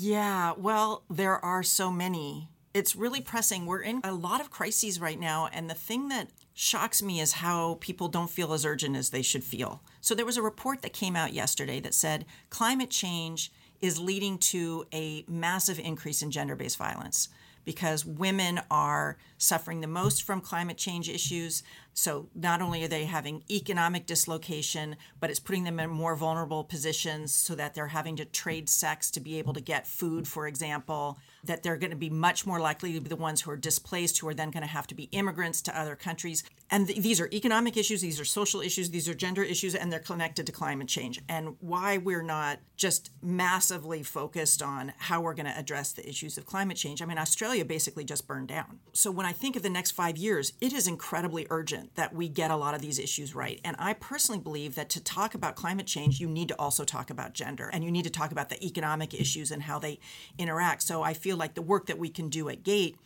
Yeah, 0.00 0.52
well, 0.56 1.02
there 1.10 1.44
are 1.44 1.64
so 1.64 1.90
many. 1.90 2.50
It's 2.72 2.94
really 2.94 3.20
pressing. 3.20 3.66
We're 3.66 3.80
in 3.80 4.00
a 4.04 4.12
lot 4.12 4.40
of 4.40 4.48
crises 4.48 5.00
right 5.00 5.18
now, 5.18 5.48
and 5.52 5.68
the 5.68 5.74
thing 5.74 6.08
that 6.10 6.28
shocks 6.54 7.02
me 7.02 7.18
is 7.18 7.32
how 7.32 7.78
people 7.80 8.06
don't 8.06 8.30
feel 8.30 8.52
as 8.52 8.64
urgent 8.64 8.94
as 8.94 9.10
they 9.10 9.22
should 9.22 9.42
feel. 9.42 9.82
So, 10.00 10.14
there 10.14 10.24
was 10.24 10.36
a 10.36 10.42
report 10.42 10.82
that 10.82 10.92
came 10.92 11.16
out 11.16 11.32
yesterday 11.32 11.80
that 11.80 11.94
said 11.94 12.26
climate 12.48 12.90
change 12.90 13.50
is 13.80 13.98
leading 13.98 14.38
to 14.38 14.86
a 14.94 15.24
massive 15.26 15.80
increase 15.80 16.22
in 16.22 16.30
gender 16.30 16.54
based 16.54 16.76
violence 16.76 17.28
because 17.64 18.04
women 18.04 18.60
are 18.70 19.18
suffering 19.36 19.80
the 19.80 19.86
most 19.88 20.22
from 20.22 20.40
climate 20.40 20.76
change 20.76 21.08
issues. 21.08 21.64
So 21.98 22.28
not 22.32 22.62
only 22.62 22.84
are 22.84 22.88
they 22.88 23.06
having 23.06 23.42
economic 23.50 24.06
dislocation, 24.06 24.94
but 25.18 25.30
it's 25.30 25.40
putting 25.40 25.64
them 25.64 25.80
in 25.80 25.90
more 25.90 26.14
vulnerable 26.14 26.62
positions 26.62 27.34
so 27.34 27.56
that 27.56 27.74
they're 27.74 27.88
having 27.88 28.14
to 28.18 28.24
trade 28.24 28.68
sex 28.68 29.10
to 29.10 29.20
be 29.20 29.36
able 29.40 29.52
to 29.54 29.60
get 29.60 29.84
food, 29.84 30.28
for 30.28 30.46
example, 30.46 31.18
that 31.44 31.62
they're 31.62 31.76
going 31.76 31.90
to 31.90 31.96
be 31.96 32.10
much 32.10 32.46
more 32.46 32.60
likely 32.60 32.92
to 32.92 33.00
be 33.00 33.08
the 33.08 33.16
ones 33.16 33.42
who 33.42 33.50
are 33.50 33.56
displaced, 33.56 34.18
who 34.18 34.28
are 34.28 34.34
then 34.34 34.50
going 34.50 34.62
to 34.62 34.68
have 34.68 34.86
to 34.88 34.94
be 34.94 35.04
immigrants 35.04 35.62
to 35.62 35.78
other 35.78 35.96
countries. 35.96 36.44
And 36.70 36.86
th- 36.86 37.00
these 37.00 37.20
are 37.20 37.28
economic 37.32 37.76
issues, 37.76 38.00
these 38.00 38.20
are 38.20 38.24
social 38.24 38.60
issues, 38.60 38.90
these 38.90 39.08
are 39.08 39.14
gender 39.14 39.42
issues, 39.42 39.74
and 39.74 39.92
they're 39.92 40.00
connected 40.00 40.46
to 40.46 40.52
climate 40.52 40.88
change. 40.88 41.20
And 41.28 41.56
why 41.60 41.98
we're 41.98 42.22
not 42.22 42.58
just 42.76 43.10
massively 43.20 44.02
focused 44.02 44.62
on 44.62 44.92
how 44.98 45.20
we're 45.20 45.34
going 45.34 45.46
to 45.46 45.58
address 45.58 45.92
the 45.92 46.08
issues 46.08 46.38
of 46.38 46.46
climate 46.46 46.76
change. 46.76 47.02
I 47.02 47.06
mean, 47.06 47.18
Australia 47.18 47.64
basically 47.64 48.04
just 48.04 48.26
burned 48.26 48.48
down. 48.48 48.78
So 48.92 49.10
when 49.10 49.26
I 49.26 49.32
think 49.32 49.56
of 49.56 49.62
the 49.62 49.70
next 49.70 49.90
five 49.90 50.16
years, 50.16 50.52
it 50.60 50.72
is 50.72 50.86
incredibly 50.86 51.46
urgent 51.50 51.96
that 51.96 52.14
we 52.14 52.28
get 52.28 52.50
a 52.50 52.56
lot 52.56 52.74
of 52.74 52.80
these 52.80 52.98
issues 52.98 53.34
right. 53.34 53.60
And 53.64 53.74
I 53.78 53.94
personally 53.94 54.40
believe 54.40 54.76
that 54.76 54.88
to 54.90 55.02
talk 55.02 55.34
about 55.34 55.56
climate 55.56 55.86
change, 55.86 56.20
you 56.20 56.28
need 56.28 56.48
to 56.48 56.58
also 56.58 56.84
talk 56.84 57.10
about 57.10 57.34
gender 57.34 57.68
and 57.72 57.82
you 57.82 57.90
need 57.90 58.04
to 58.04 58.10
talk 58.10 58.30
about 58.30 58.48
the 58.48 58.64
economic 58.64 59.12
issues 59.12 59.50
and 59.50 59.62
how 59.62 59.80
they 59.80 59.98
interact. 60.38 60.82
So 60.82 61.02
I 61.02 61.14
feel 61.14 61.27
like 61.36 61.54
the 61.54 61.62
work 61.62 61.86
that 61.86 61.98
we 61.98 62.08
can 62.08 62.28
do 62.28 62.48
at 62.48 62.62
GATE 62.62 62.96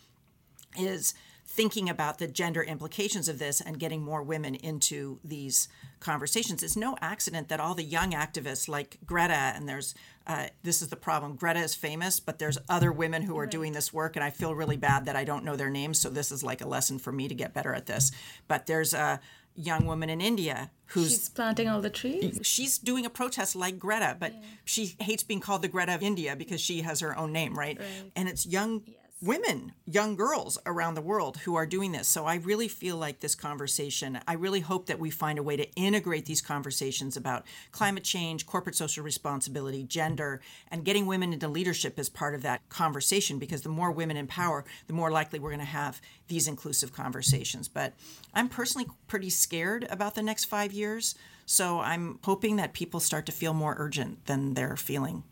is 0.78 1.14
thinking 1.54 1.90
about 1.90 2.18
the 2.18 2.26
gender 2.26 2.62
implications 2.62 3.28
of 3.28 3.38
this 3.38 3.60
and 3.60 3.78
getting 3.78 4.02
more 4.02 4.22
women 4.22 4.54
into 4.54 5.18
these 5.22 5.68
conversations. 6.00 6.62
It's 6.62 6.76
no 6.76 6.96
accident 7.02 7.50
that 7.50 7.60
all 7.60 7.74
the 7.74 7.84
young 7.84 8.12
activists 8.12 8.68
like 8.68 8.96
Greta, 9.04 9.34
and 9.34 9.68
there's 9.68 9.94
uh, 10.26 10.46
this 10.62 10.80
is 10.80 10.88
the 10.88 10.96
problem. 10.96 11.36
Greta 11.36 11.60
is 11.60 11.74
famous, 11.74 12.20
but 12.20 12.38
there's 12.38 12.56
other 12.70 12.90
women 12.90 13.22
who 13.22 13.36
are 13.38 13.46
doing 13.46 13.74
this 13.74 13.92
work, 13.92 14.16
and 14.16 14.24
I 14.24 14.30
feel 14.30 14.54
really 14.54 14.78
bad 14.78 15.04
that 15.04 15.14
I 15.14 15.24
don't 15.24 15.44
know 15.44 15.56
their 15.56 15.68
names. 15.68 16.00
So 16.00 16.08
this 16.08 16.32
is 16.32 16.42
like 16.42 16.62
a 16.62 16.68
lesson 16.68 16.98
for 16.98 17.12
me 17.12 17.28
to 17.28 17.34
get 17.34 17.52
better 17.52 17.74
at 17.74 17.84
this. 17.84 18.12
But 18.48 18.66
there's 18.66 18.94
a 18.94 19.20
young 19.54 19.84
woman 19.84 20.08
in 20.08 20.22
India 20.22 20.70
who's 20.86 21.10
she's 21.10 21.28
planting 21.28 21.68
all 21.68 21.82
the 21.82 21.90
trees. 21.90 22.40
She's 22.42 22.78
doing 22.78 23.04
a 23.04 23.10
protest 23.10 23.54
like 23.54 23.78
Greta, 23.78 24.16
but 24.18 24.32
yeah. 24.32 24.40
she 24.64 24.94
hates 25.00 25.22
being 25.22 25.40
called 25.40 25.60
the 25.60 25.68
Greta 25.68 25.94
of 25.94 26.02
India 26.02 26.34
because 26.34 26.62
she 26.62 26.80
has 26.80 27.00
her 27.00 27.14
own 27.14 27.30
name, 27.30 27.58
right? 27.58 27.78
right. 27.78 28.12
And 28.16 28.26
it's 28.26 28.46
young 28.46 28.82
yeah 28.86 29.01
women, 29.22 29.72
young 29.86 30.16
girls 30.16 30.58
around 30.66 30.94
the 30.94 31.00
world 31.00 31.36
who 31.38 31.54
are 31.54 31.64
doing 31.64 31.92
this. 31.92 32.08
So 32.08 32.26
I 32.26 32.34
really 32.34 32.66
feel 32.66 32.96
like 32.96 33.20
this 33.20 33.36
conversation, 33.36 34.18
I 34.26 34.34
really 34.34 34.60
hope 34.60 34.86
that 34.86 34.98
we 34.98 35.10
find 35.10 35.38
a 35.38 35.42
way 35.44 35.56
to 35.56 35.72
integrate 35.74 36.26
these 36.26 36.40
conversations 36.40 37.16
about 37.16 37.46
climate 37.70 38.02
change, 38.02 38.46
corporate 38.46 38.74
social 38.74 39.04
responsibility, 39.04 39.84
gender, 39.84 40.40
and 40.72 40.84
getting 40.84 41.06
women 41.06 41.32
into 41.32 41.46
leadership 41.46 42.00
as 42.00 42.08
part 42.08 42.34
of 42.34 42.42
that 42.42 42.68
conversation 42.68 43.38
because 43.38 43.62
the 43.62 43.68
more 43.68 43.92
women 43.92 44.16
in 44.16 44.26
power, 44.26 44.64
the 44.88 44.92
more 44.92 45.12
likely 45.12 45.38
we're 45.38 45.50
going 45.50 45.60
to 45.60 45.66
have 45.66 46.00
these 46.26 46.48
inclusive 46.48 46.92
conversations. 46.92 47.68
But 47.68 47.94
I'm 48.34 48.48
personally 48.48 48.88
pretty 49.06 49.30
scared 49.30 49.86
about 49.88 50.16
the 50.16 50.22
next 50.22 50.46
five 50.46 50.72
years. 50.72 51.14
So 51.46 51.78
I'm 51.78 52.18
hoping 52.24 52.56
that 52.56 52.72
people 52.72 52.98
start 52.98 53.26
to 53.26 53.32
feel 53.32 53.54
more 53.54 53.76
urgent 53.78 54.26
than 54.26 54.54
they're 54.54 54.76
feeling. 54.76 55.22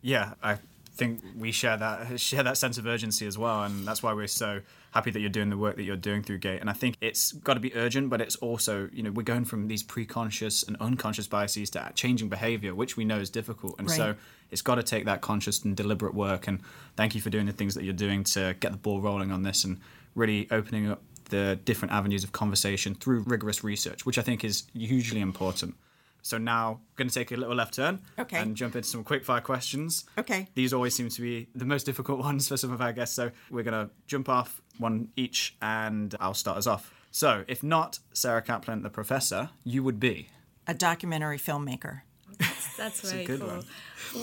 Yeah, 0.00 0.32
I 0.42 0.56
think 1.00 1.22
we 1.34 1.50
share 1.50 1.78
that 1.78 2.20
share 2.20 2.42
that 2.42 2.58
sense 2.58 2.76
of 2.76 2.86
urgency 2.86 3.26
as 3.26 3.38
well, 3.38 3.64
and 3.64 3.88
that's 3.88 4.02
why 4.02 4.12
we're 4.12 4.26
so 4.26 4.60
happy 4.92 5.10
that 5.10 5.20
you're 5.20 5.30
doing 5.30 5.48
the 5.48 5.56
work 5.56 5.76
that 5.76 5.84
you're 5.84 5.96
doing 5.96 6.22
through 6.22 6.38
Gate. 6.38 6.60
And 6.60 6.68
I 6.68 6.74
think 6.74 6.96
it's 7.00 7.32
got 7.32 7.54
to 7.54 7.60
be 7.60 7.74
urgent, 7.74 8.10
but 8.10 8.20
it's 8.20 8.36
also 8.36 8.90
you 8.92 9.02
know 9.02 9.10
we're 9.10 9.22
going 9.22 9.46
from 9.46 9.68
these 9.68 9.82
pre-conscious 9.82 10.62
and 10.62 10.76
unconscious 10.78 11.26
biases 11.26 11.70
to 11.70 11.90
changing 11.94 12.28
behavior, 12.28 12.74
which 12.74 12.98
we 12.98 13.06
know 13.06 13.18
is 13.18 13.30
difficult, 13.30 13.76
and 13.78 13.88
right. 13.88 13.96
so 13.96 14.14
it's 14.50 14.62
got 14.62 14.74
to 14.74 14.82
take 14.82 15.06
that 15.06 15.22
conscious 15.22 15.64
and 15.64 15.74
deliberate 15.74 16.14
work. 16.14 16.46
And 16.46 16.60
thank 16.96 17.14
you 17.14 17.22
for 17.22 17.30
doing 17.30 17.46
the 17.46 17.52
things 17.52 17.74
that 17.74 17.84
you're 17.84 17.94
doing 17.94 18.22
to 18.24 18.54
get 18.60 18.72
the 18.72 18.78
ball 18.78 19.00
rolling 19.00 19.32
on 19.32 19.42
this 19.42 19.64
and 19.64 19.80
really 20.14 20.48
opening 20.50 20.90
up 20.90 21.00
the 21.30 21.58
different 21.64 21.92
avenues 21.94 22.24
of 22.24 22.32
conversation 22.32 22.94
through 22.94 23.20
rigorous 23.20 23.64
research, 23.64 24.04
which 24.04 24.18
I 24.18 24.22
think 24.22 24.44
is 24.44 24.64
hugely 24.74 25.20
important. 25.20 25.76
So 26.22 26.38
now 26.38 26.80
we're 26.92 27.04
going 27.04 27.08
to 27.08 27.14
take 27.14 27.32
a 27.32 27.36
little 27.36 27.54
left 27.54 27.74
turn 27.74 28.00
okay. 28.18 28.38
and 28.38 28.56
jump 28.56 28.76
into 28.76 28.88
some 28.88 29.04
quick 29.04 29.24
fire 29.24 29.40
questions. 29.40 30.04
Okay. 30.18 30.48
These 30.54 30.72
always 30.72 30.94
seem 30.94 31.08
to 31.08 31.22
be 31.22 31.48
the 31.54 31.64
most 31.64 31.84
difficult 31.84 32.18
ones 32.30 32.48
for 32.48 32.56
some 32.56 32.72
of 32.72 32.80
our 32.80 32.92
guests. 32.92 33.16
So 33.16 33.30
we're 33.50 33.64
going 33.64 33.86
to 33.86 33.92
jump 34.06 34.28
off 34.28 34.60
one 34.78 35.08
each 35.16 35.56
and 35.60 36.14
I'll 36.20 36.34
start 36.34 36.58
us 36.58 36.66
off. 36.66 36.92
So 37.10 37.44
if 37.48 37.62
not 37.62 37.98
Sarah 38.12 38.42
Kaplan, 38.42 38.82
the 38.82 38.90
professor, 38.90 39.50
you 39.64 39.82
would 39.82 39.98
be? 39.98 40.28
A 40.66 40.74
documentary 40.74 41.38
filmmaker. 41.38 42.02
That's, 42.38 42.76
that's 42.76 43.12
very 43.12 43.26
cool. 43.26 43.46
One. 43.46 43.64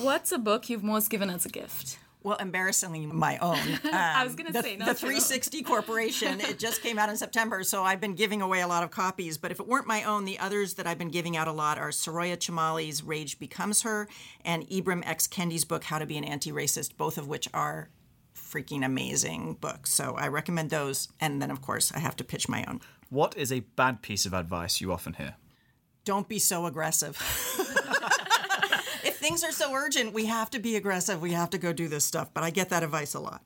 What's 0.02 0.32
a 0.32 0.38
book 0.38 0.70
you've 0.70 0.84
most 0.84 1.10
given 1.10 1.30
as 1.30 1.46
a 1.46 1.50
gift? 1.50 2.00
Well, 2.28 2.36
embarrassingly, 2.42 3.06
my 3.06 3.38
own. 3.38 3.58
Um, 3.58 3.80
I 3.94 4.22
was 4.26 4.36
going 4.36 4.48
to 4.48 4.52
the, 4.52 4.62
say, 4.62 4.76
the 4.76 4.84
not 4.84 4.98
360 4.98 5.64
Corporation. 5.64 6.42
It 6.42 6.60
just 6.60 6.82
came 6.82 7.00
out 7.00 7.08
in 7.08 7.16
September, 7.16 7.64
so 7.64 7.84
I've 7.84 8.02
been 8.02 8.16
giving 8.16 8.42
away 8.42 8.60
a 8.60 8.68
lot 8.68 8.84
of 8.84 8.92
copies. 8.92 9.38
But 9.38 9.52
if 9.52 9.62
it 9.62 9.66
weren't 9.66 9.88
my 9.88 10.04
own, 10.04 10.26
the 10.26 10.38
others 10.38 10.74
that 10.74 10.86
I've 10.86 10.98
been 10.98 11.08
giving 11.08 11.38
out 11.38 11.48
a 11.48 11.54
lot 11.54 11.78
are 11.78 11.88
Soraya 11.88 12.36
Chemaly's 12.36 13.02
Rage 13.02 13.40
Becomes 13.40 13.84
Her 13.84 14.10
and 14.44 14.68
Ibram 14.68 15.08
X. 15.08 15.26
Kendi's 15.26 15.64
book, 15.64 15.86
How 15.86 16.00
to 16.00 16.06
Be 16.06 16.18
an 16.18 16.26
Anti-Racist, 16.26 16.98
both 16.98 17.18
of 17.18 17.30
which 17.30 17.48
are 17.54 17.88
freaking 18.36 18.84
amazing 18.84 19.54
books. 19.62 19.94
So 19.94 20.16
I 20.18 20.28
recommend 20.28 20.70
those. 20.70 21.08
And 21.22 21.42
then, 21.42 21.50
of 21.50 21.62
course, 21.62 21.94
I 21.94 22.00
have 22.00 22.18
to 22.18 22.26
pitch 22.26 22.50
my 22.50 22.66
own. 22.68 22.82
What 23.08 23.38
is 23.38 23.54
a 23.54 23.62
bad 23.62 24.02
piece 24.02 24.26
of 24.26 24.34
advice 24.34 24.82
you 24.82 24.92
often 24.92 25.14
hear? 25.14 25.36
Don't 26.04 26.28
be 26.28 26.40
so 26.40 26.66
aggressive. 26.66 27.18
things 29.28 29.44
are 29.44 29.52
so 29.52 29.74
urgent, 29.74 30.14
we 30.14 30.26
have 30.26 30.50
to 30.50 30.60
be 30.60 30.78
aggressive. 30.78 31.22
We 31.22 31.34
have 31.34 31.50
to 31.50 31.58
go 31.58 31.74
do 31.74 31.90
this 31.90 32.06
stuff. 32.06 32.30
But 32.34 32.46
I 32.46 32.50
get 32.50 32.70
that 32.70 32.82
advice 32.82 33.14
a 33.14 33.20
lot. 33.20 33.42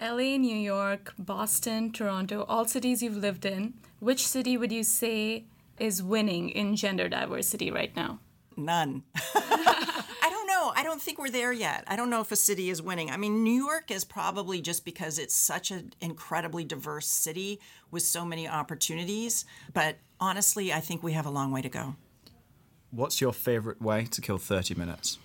LA, 0.00 0.36
New 0.36 0.56
York, 0.56 1.12
Boston, 1.18 1.92
Toronto, 1.92 2.44
all 2.48 2.66
cities 2.66 3.02
you've 3.02 3.16
lived 3.16 3.44
in. 3.44 3.74
Which 3.98 4.26
city 4.26 4.56
would 4.56 4.70
you 4.70 4.84
say 4.84 5.44
is 5.78 6.02
winning 6.02 6.50
in 6.50 6.76
gender 6.76 7.08
diversity 7.08 7.70
right 7.70 7.94
now? 7.96 8.20
None. 8.56 9.02
I 9.34 10.28
don't 10.30 10.46
know. 10.46 10.72
I 10.76 10.84
don't 10.84 11.02
think 11.02 11.18
we're 11.18 11.30
there 11.30 11.52
yet. 11.52 11.82
I 11.88 11.96
don't 11.96 12.10
know 12.10 12.20
if 12.20 12.30
a 12.30 12.36
city 12.36 12.70
is 12.70 12.80
winning. 12.80 13.10
I 13.10 13.16
mean, 13.16 13.42
New 13.42 13.64
York 13.64 13.90
is 13.90 14.04
probably 14.04 14.60
just 14.60 14.84
because 14.84 15.18
it's 15.18 15.34
such 15.34 15.72
an 15.72 15.94
incredibly 16.00 16.64
diverse 16.64 17.06
city 17.06 17.60
with 17.90 18.04
so 18.04 18.24
many 18.24 18.46
opportunities. 18.46 19.46
But 19.72 19.96
honestly, 20.20 20.72
I 20.72 20.80
think 20.80 21.02
we 21.02 21.12
have 21.12 21.26
a 21.26 21.30
long 21.30 21.50
way 21.50 21.62
to 21.62 21.68
go. 21.68 21.96
What's 22.94 23.22
your 23.22 23.32
favorite 23.32 23.80
way 23.80 24.04
to 24.10 24.20
kill 24.20 24.36
30 24.36 24.74
minutes? 24.74 25.18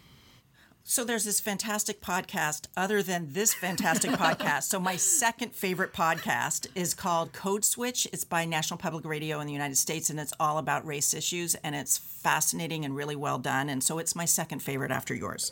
So 0.86 1.04
there's 1.04 1.26
this 1.26 1.42
fantastic 1.42 2.00
podcast 2.00 2.68
other 2.78 3.04
than 3.04 3.34
this 3.34 3.54
fantastic 3.54 4.12
podcast. 4.12 4.64
So 4.64 4.80
my 4.80 4.96
second 4.96 5.52
favorite 5.52 5.92
podcast 5.92 6.68
is 6.76 6.94
called 6.94 7.34
Code 7.34 7.66
Switch. 7.66 8.08
It's 8.14 8.24
by 8.24 8.46
National 8.46 8.78
Public 8.78 9.04
Radio 9.04 9.42
in 9.42 9.48
the 9.48 9.52
United 9.52 9.78
States 9.78 10.10
and 10.10 10.18
it's 10.18 10.32
all 10.40 10.60
about 10.60 10.86
race 10.86 11.14
issues 11.14 11.56
and 11.56 11.76
it's 11.76 11.98
fascinating 11.98 12.86
and 12.86 12.96
really 12.96 13.18
well 13.18 13.38
done 13.38 13.68
and 13.68 13.84
so 13.84 14.00
it's 14.00 14.16
my 14.16 14.24
second 14.24 14.60
favorite 14.60 14.92
after 14.92 15.14
yours. 15.14 15.52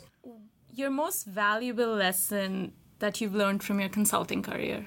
Your 0.72 0.88
most 0.88 1.26
valuable 1.26 1.96
lesson 1.96 2.72
that 3.00 3.20
you've 3.20 3.34
learned 3.34 3.62
from 3.62 3.78
your 3.78 3.90
consulting 3.90 4.42
career? 4.42 4.86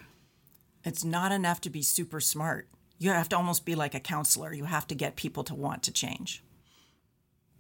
It's 0.84 1.04
not 1.04 1.32
enough 1.32 1.62
to 1.62 1.70
be 1.70 1.84
super 1.84 2.22
smart. 2.22 2.68
You 2.98 3.12
have 3.12 3.30
to 3.30 3.38
almost 3.38 3.66
be 3.66 3.76
like 3.76 3.94
a 3.94 4.00
counselor. 4.00 4.52
You 4.52 4.64
have 4.66 4.88
to 4.88 4.96
get 4.96 5.16
people 5.16 5.44
to 5.44 5.54
want 5.54 5.84
to 5.84 5.92
change. 5.92 6.44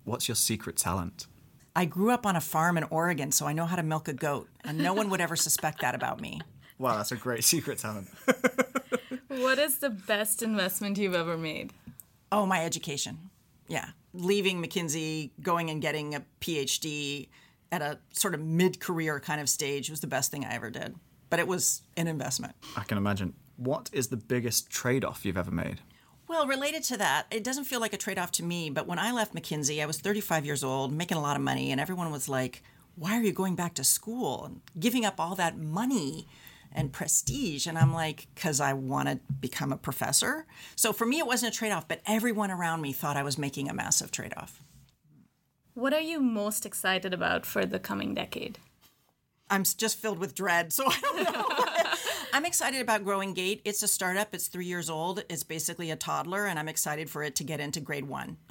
What's 0.10 0.28
your 0.28 0.34
secret 0.34 0.76
talent? 0.76 1.28
I 1.76 1.86
grew 1.86 2.10
up 2.10 2.26
on 2.26 2.36
a 2.36 2.41
farm 2.41 2.80
in 2.80 2.84
Oregon, 2.86 3.32
so 3.32 3.45
I 3.45 3.54
know 3.54 3.65
how 3.65 3.76
to 3.76 3.84
milk 3.84 4.08
a 4.08 4.13
goat, 4.13 4.50
and 4.63 4.80
no 4.80 4.91
one 4.91 5.12
would 5.12 5.22
ever 5.22 5.36
suspect 5.36 5.82
that 5.82 5.93
about 5.93 6.19
me. 6.19 6.41
Wow, 6.80 6.98
that's 6.98 7.12
a 7.12 7.15
great 7.15 7.43
secret 7.43 7.78
talent. 7.78 8.10
What 9.28 9.60
is 9.60 9.78
the 9.78 9.91
best 9.91 10.41
investment 10.41 10.98
you've 10.98 11.13
ever 11.13 11.38
made? 11.38 11.72
Oh, 12.32 12.48
my 12.48 12.65
education. 12.65 13.30
Yeah. 13.67 13.89
Leaving 14.13 14.62
McKinsey, 14.62 15.30
going 15.41 15.69
and 15.69 15.80
getting 15.80 16.15
a 16.15 16.26
PhD 16.41 17.30
at 17.72 17.84
a 17.84 18.00
sort 18.12 18.34
of 18.34 18.41
mid 18.41 18.80
career 18.80 19.19
kind 19.19 19.39
of 19.39 19.48
stage 19.48 19.91
was 19.91 20.00
the 20.00 20.08
best 20.08 20.32
thing 20.32 20.43
I 20.43 20.56
ever 20.56 20.72
did. 20.72 20.95
But 21.30 21.39
it 21.39 21.48
was 21.48 21.84
an 21.95 22.08
investment. 22.08 22.56
I 22.76 22.84
can 22.84 22.98
imagine. 22.98 23.36
What 23.58 23.91
is 23.93 24.08
the 24.08 24.17
biggest 24.17 24.72
trade 24.72 25.06
off 25.06 25.24
you've 25.24 25.38
ever 25.38 25.52
made? 25.52 25.80
Well, 26.30 26.46
related 26.46 26.84
to 26.84 26.98
that, 26.98 27.26
it 27.32 27.44
doesn't 27.44 27.63
feel 27.63 27.80
like 27.80 27.92
a 27.92 27.98
trade 27.98 28.20
off 28.20 28.32
to 28.34 28.44
me, 28.44 28.70
but 28.70 28.86
when 28.86 29.00
I 29.00 29.12
left 29.12 29.34
McKinsey, 29.34 29.82
I 29.82 29.88
was 29.88 29.98
35 29.98 30.46
years 30.46 30.63
old, 30.63 30.94
making 30.94 31.18
a 31.18 31.22
lot 31.22 31.36
of 31.36 31.42
money, 31.42 31.72
and 31.72 31.82
everyone 31.82 32.12
was 32.12 32.30
like, 32.30 32.62
Why 32.94 33.18
are 33.18 33.24
you 33.24 33.32
going 33.32 33.56
back 33.56 33.74
to 33.74 33.84
school 33.84 34.46
and 34.46 34.62
giving 34.80 35.06
up 35.06 35.20
all 35.20 35.34
that 35.34 35.58
money 35.58 36.28
and 36.72 36.94
prestige? 36.94 37.65
And 37.65 37.80
I'm 37.80 37.92
like, 37.92 38.28
Because 38.36 38.62
I 38.62 38.74
want 38.74 39.10
to 39.10 39.20
become 39.42 39.74
a 39.74 39.78
professor. 39.78 40.46
So 40.76 40.94
for 40.94 41.08
me, 41.08 41.18
it 41.18 41.26
wasn't 41.26 41.56
a 41.56 41.58
trade 41.58 41.72
off, 41.72 41.88
but 41.88 42.02
everyone 42.06 42.52
around 42.52 42.82
me 42.82 42.94
thought 42.94 43.18
I 43.18 43.24
was 43.24 43.39
making 43.39 43.68
a 43.68 43.74
massive 43.74 44.12
trade 44.12 44.34
off. 44.38 44.62
What 45.74 45.96
are 45.96 46.00
you 46.00 46.20
most 46.20 46.63
excited 46.63 47.12
about 47.12 47.44
for 47.44 47.65
the 47.65 47.80
coming 47.80 48.13
decade? 48.13 48.60
I'm 49.50 49.63
just 49.63 49.98
filled 49.98 50.20
with 50.20 50.36
dread, 50.36 50.72
so 50.74 50.84
I 50.86 51.00
don't 51.02 51.34
know. 51.34 51.65
I'm 52.34 52.46
excited 52.46 52.82
about 52.82 53.04
Growing 53.04 53.34
Gate. 53.34 53.62
It's 53.65 53.84
a 53.84 53.88
startup. 53.88 54.34
It's 54.34 54.48
three 54.48 54.65
years 54.65 54.89
old. 54.89 55.24
It's 55.30 55.44
basically 55.44 55.92
a 55.92 55.96
toddler, 55.96 56.46
and 56.46 56.60
I'm 56.60 56.70
excited 56.70 57.10
for 57.10 57.24
it 57.24 57.36
to 57.36 57.44
get 57.44 57.60
into 57.60 57.80
grade 57.80 58.06
one. 58.06 58.38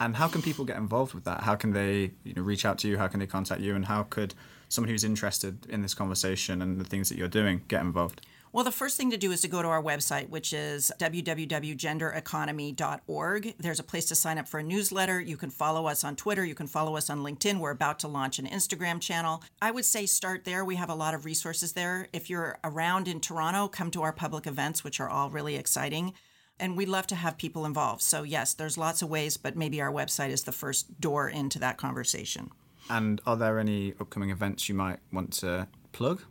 And 0.00 0.16
how 0.16 0.28
can 0.28 0.42
people 0.42 0.64
get 0.64 0.76
involved 0.76 1.14
with 1.14 1.24
that? 1.24 1.42
How 1.42 1.54
can 1.54 1.72
they 1.72 2.10
you 2.24 2.34
know, 2.34 2.42
reach 2.42 2.64
out 2.64 2.78
to 2.78 2.88
you? 2.88 2.98
How 2.98 3.06
can 3.06 3.20
they 3.20 3.26
contact 3.26 3.60
you? 3.60 3.74
And 3.74 3.84
how 3.84 4.02
could 4.04 4.34
someone 4.68 4.90
who's 4.90 5.04
interested 5.04 5.66
in 5.66 5.82
this 5.82 5.94
conversation 5.94 6.60
and 6.62 6.80
the 6.80 6.84
things 6.84 7.08
that 7.08 7.18
you're 7.18 7.28
doing 7.28 7.62
get 7.68 7.80
involved? 7.80 8.20
Well, 8.54 8.62
the 8.62 8.70
first 8.70 8.96
thing 8.96 9.10
to 9.10 9.16
do 9.16 9.32
is 9.32 9.40
to 9.40 9.48
go 9.48 9.62
to 9.62 9.68
our 9.68 9.82
website, 9.82 10.28
which 10.28 10.52
is 10.52 10.92
www.gendereconomy.org. 11.00 13.54
There's 13.58 13.80
a 13.80 13.82
place 13.82 14.04
to 14.04 14.14
sign 14.14 14.38
up 14.38 14.46
for 14.46 14.60
a 14.60 14.62
newsletter. 14.62 15.20
You 15.20 15.36
can 15.36 15.50
follow 15.50 15.88
us 15.88 16.04
on 16.04 16.14
Twitter. 16.14 16.44
You 16.44 16.54
can 16.54 16.68
follow 16.68 16.96
us 16.96 17.10
on 17.10 17.24
LinkedIn. 17.24 17.58
We're 17.58 17.72
about 17.72 17.98
to 17.98 18.06
launch 18.06 18.38
an 18.38 18.46
Instagram 18.46 19.00
channel. 19.00 19.42
I 19.60 19.72
would 19.72 19.84
say 19.84 20.06
start 20.06 20.44
there. 20.44 20.64
We 20.64 20.76
have 20.76 20.88
a 20.88 20.94
lot 20.94 21.14
of 21.14 21.24
resources 21.24 21.72
there. 21.72 22.06
If 22.12 22.30
you're 22.30 22.60
around 22.62 23.08
in 23.08 23.18
Toronto, 23.18 23.66
come 23.66 23.90
to 23.90 24.02
our 24.02 24.12
public 24.12 24.46
events, 24.46 24.84
which 24.84 25.00
are 25.00 25.10
all 25.10 25.30
really 25.30 25.56
exciting. 25.56 26.12
And 26.60 26.76
we'd 26.76 26.88
love 26.88 27.08
to 27.08 27.16
have 27.16 27.36
people 27.36 27.66
involved. 27.66 28.02
So, 28.02 28.22
yes, 28.22 28.54
there's 28.54 28.78
lots 28.78 29.02
of 29.02 29.08
ways, 29.08 29.36
but 29.36 29.56
maybe 29.56 29.80
our 29.80 29.90
website 29.90 30.30
is 30.30 30.44
the 30.44 30.52
first 30.52 31.00
door 31.00 31.28
into 31.28 31.58
that 31.58 31.76
conversation. 31.76 32.52
And 32.88 33.20
are 33.26 33.36
there 33.36 33.58
any 33.58 33.94
upcoming 33.98 34.30
events 34.30 34.68
you 34.68 34.76
might 34.76 35.00
want 35.10 35.32
to 35.40 35.66
plug? 35.90 36.22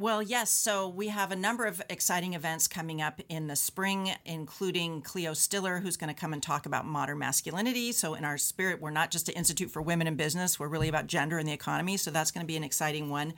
Well, 0.00 0.22
yes. 0.22 0.52
So 0.52 0.86
we 0.86 1.08
have 1.08 1.32
a 1.32 1.36
number 1.36 1.66
of 1.66 1.82
exciting 1.90 2.34
events 2.34 2.68
coming 2.68 3.02
up 3.02 3.20
in 3.28 3.48
the 3.48 3.56
spring, 3.56 4.12
including 4.24 5.02
Cleo 5.02 5.34
Stiller, 5.34 5.80
who's 5.80 5.96
going 5.96 6.14
to 6.14 6.18
come 6.18 6.32
and 6.32 6.40
talk 6.40 6.66
about 6.66 6.86
modern 6.86 7.18
masculinity. 7.18 7.90
So, 7.90 8.14
in 8.14 8.24
our 8.24 8.38
spirit, 8.38 8.80
we're 8.80 8.92
not 8.92 9.10
just 9.10 9.28
an 9.28 9.34
institute 9.34 9.72
for 9.72 9.82
women 9.82 10.06
in 10.06 10.14
business, 10.14 10.56
we're 10.56 10.68
really 10.68 10.88
about 10.88 11.08
gender 11.08 11.36
and 11.36 11.48
the 11.48 11.52
economy. 11.52 11.96
So, 11.96 12.12
that's 12.12 12.30
going 12.30 12.44
to 12.44 12.46
be 12.46 12.56
an 12.56 12.62
exciting 12.62 13.10
one. 13.10 13.34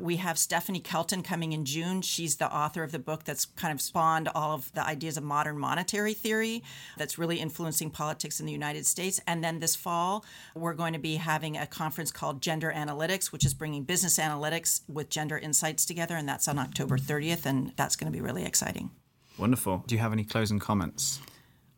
We 0.00 0.16
have 0.16 0.38
Stephanie 0.38 0.80
Kelton 0.80 1.22
coming 1.22 1.52
in 1.52 1.66
June. 1.66 2.00
She's 2.00 2.36
the 2.36 2.50
author 2.50 2.82
of 2.82 2.90
the 2.90 2.98
book 2.98 3.24
that's 3.24 3.44
kind 3.44 3.72
of 3.72 3.82
spawned 3.82 4.28
all 4.34 4.52
of 4.54 4.72
the 4.72 4.82
ideas 4.82 5.18
of 5.18 5.24
modern 5.24 5.58
monetary 5.58 6.14
theory 6.14 6.62
that's 6.96 7.18
really 7.18 7.38
influencing 7.38 7.90
politics 7.90 8.40
in 8.40 8.46
the 8.46 8.52
United 8.52 8.86
States. 8.86 9.20
And 9.26 9.44
then 9.44 9.60
this 9.60 9.76
fall, 9.76 10.24
we're 10.54 10.72
going 10.72 10.94
to 10.94 10.98
be 10.98 11.16
having 11.16 11.58
a 11.58 11.66
conference 11.66 12.10
called 12.10 12.40
Gender 12.40 12.72
Analytics, 12.74 13.30
which 13.30 13.44
is 13.44 13.52
bringing 13.52 13.84
business 13.84 14.18
analytics 14.18 14.80
with 14.88 15.10
gender 15.10 15.36
insights 15.36 15.84
together. 15.84 16.16
And 16.16 16.26
that's 16.26 16.48
on 16.48 16.58
October 16.58 16.96
30th. 16.96 17.44
And 17.44 17.74
that's 17.76 17.94
going 17.94 18.10
to 18.10 18.16
be 18.16 18.22
really 18.22 18.46
exciting. 18.46 18.90
Wonderful. 19.36 19.84
Do 19.86 19.94
you 19.94 20.00
have 20.00 20.14
any 20.14 20.24
closing 20.24 20.58
comments? 20.58 21.20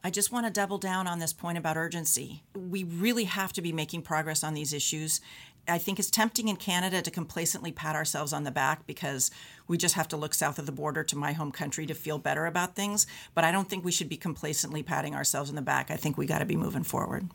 I 0.05 0.11
just 0.11 0.33
want 0.33 0.47
to 0.47 0.53
double 0.53 0.79
down 0.79 1.07
on 1.07 1.21
this 1.21 1.33
point 1.33 1.59
about 1.59 1.77
urgency. 1.77 2.43
We 2.57 2.83
really 2.83 3.25
have 3.25 3.53
to 3.53 3.63
be 3.63 3.73
making 3.73 4.03
progress 4.03 4.43
on 4.43 4.53
these 4.53 4.73
issues. 4.73 5.21
I 5.69 5.79
think 5.79 5.99
it's 5.99 6.11
tempting 6.11 6.49
in 6.49 6.57
Canada 6.57 7.03
to 7.03 7.11
complacently 7.11 7.73
pat 7.73 7.95
ourselves 7.95 8.33
on 8.33 8.45
the 8.45 8.51
back 8.51 8.87
because 8.87 9.31
we 9.69 9.79
just 9.79 9.95
have 9.95 10.09
to 10.09 10.17
look 10.17 10.35
south 10.35 10.59
of 10.59 10.67
the 10.67 10.73
border 10.73 11.05
to 11.05 11.17
my 11.17 11.33
home 11.33 11.53
country 11.53 11.87
to 11.87 11.95
feel 11.95 12.19
better 12.19 12.47
about 12.47 12.75
things. 12.75 13.07
But 13.35 13.45
I 13.45 13.53
don't 13.53 13.69
think 13.69 13.85
we 13.85 13.93
should 13.93 14.09
be 14.09 14.17
complacently 14.17 14.83
patting 14.83 15.15
ourselves 15.15 15.51
on 15.51 15.57
the 15.57 15.63
back. 15.63 15.91
I 15.91 15.97
think 15.97 16.19
we 16.19 16.27
got 16.27 16.41
to 16.41 16.45
be 16.45 16.57
moving 16.57 16.83
forward. 16.83 17.29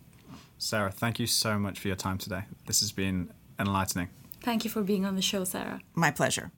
Sarah, 0.58 0.92
thank 0.92 1.20
you 1.20 1.28
so 1.28 1.58
much 1.58 1.80
for 1.80 1.88
your 1.88 1.96
time 1.96 2.18
today. 2.18 2.44
This 2.66 2.82
has 2.82 2.92
been 2.92 3.32
enlightening. 3.60 4.10
Thank 4.42 4.64
you 4.64 4.70
for 4.70 4.82
being 4.82 5.06
on 5.06 5.16
the 5.16 5.22
show, 5.22 5.44
Sarah. 5.44 5.82
My 5.94 6.12
pleasure. 6.12 6.52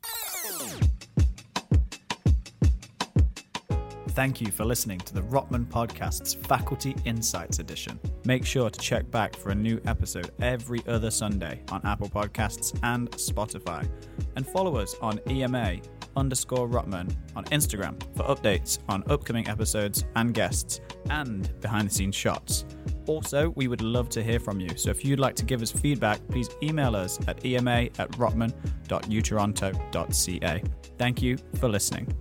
Thank 4.20 4.42
you 4.42 4.52
for 4.52 4.66
listening 4.66 5.00
to 5.00 5.14
the 5.14 5.22
Rotman 5.22 5.68
Podcast's 5.68 6.34
Faculty 6.34 6.94
Insights 7.06 7.60
Edition. 7.60 7.98
Make 8.26 8.46
sure 8.46 8.70
to 8.70 8.78
check 8.78 9.10
back 9.10 9.34
for 9.34 9.52
a 9.52 9.56
new 9.56 9.80
episode 9.86 10.32
every 10.42 10.82
other 10.90 11.10
Sunday 11.10 11.62
on 11.72 11.80
Apple 11.86 12.10
Podcasts 12.10 12.78
and 12.84 13.10
Spotify. 13.12 13.90
And 14.36 14.46
follow 14.46 14.76
us 14.76 14.94
on 15.02 15.22
EMA 15.30 15.78
underscore 16.18 16.68
Rotman 16.68 17.16
on 17.38 17.46
Instagram 17.46 17.98
for 18.14 18.24
updates 18.24 18.80
on 18.90 19.06
upcoming 19.10 19.48
episodes 19.48 20.04
and 20.18 20.34
guests 20.34 20.82
and 21.10 21.58
behind 21.62 21.90
the 21.90 21.94
scenes 21.94 22.16
shots. 22.16 22.66
Also, 23.08 23.54
we 23.56 23.70
would 23.70 23.82
love 23.82 24.10
to 24.10 24.22
hear 24.22 24.42
from 24.42 24.60
you, 24.60 24.76
so 24.76 24.90
if 24.90 25.06
you'd 25.06 25.22
like 25.22 25.36
to 25.36 25.46
give 25.46 25.62
us 25.62 25.72
feedback, 25.72 26.20
please 26.28 26.50
email 26.62 26.94
us 26.94 27.20
at 27.30 27.46
ema 27.46 27.88
at 28.00 28.12
rotman.utoronto.ca. 28.18 30.64
Thank 30.98 31.22
you 31.22 31.38
for 31.58 31.70
listening. 31.70 32.14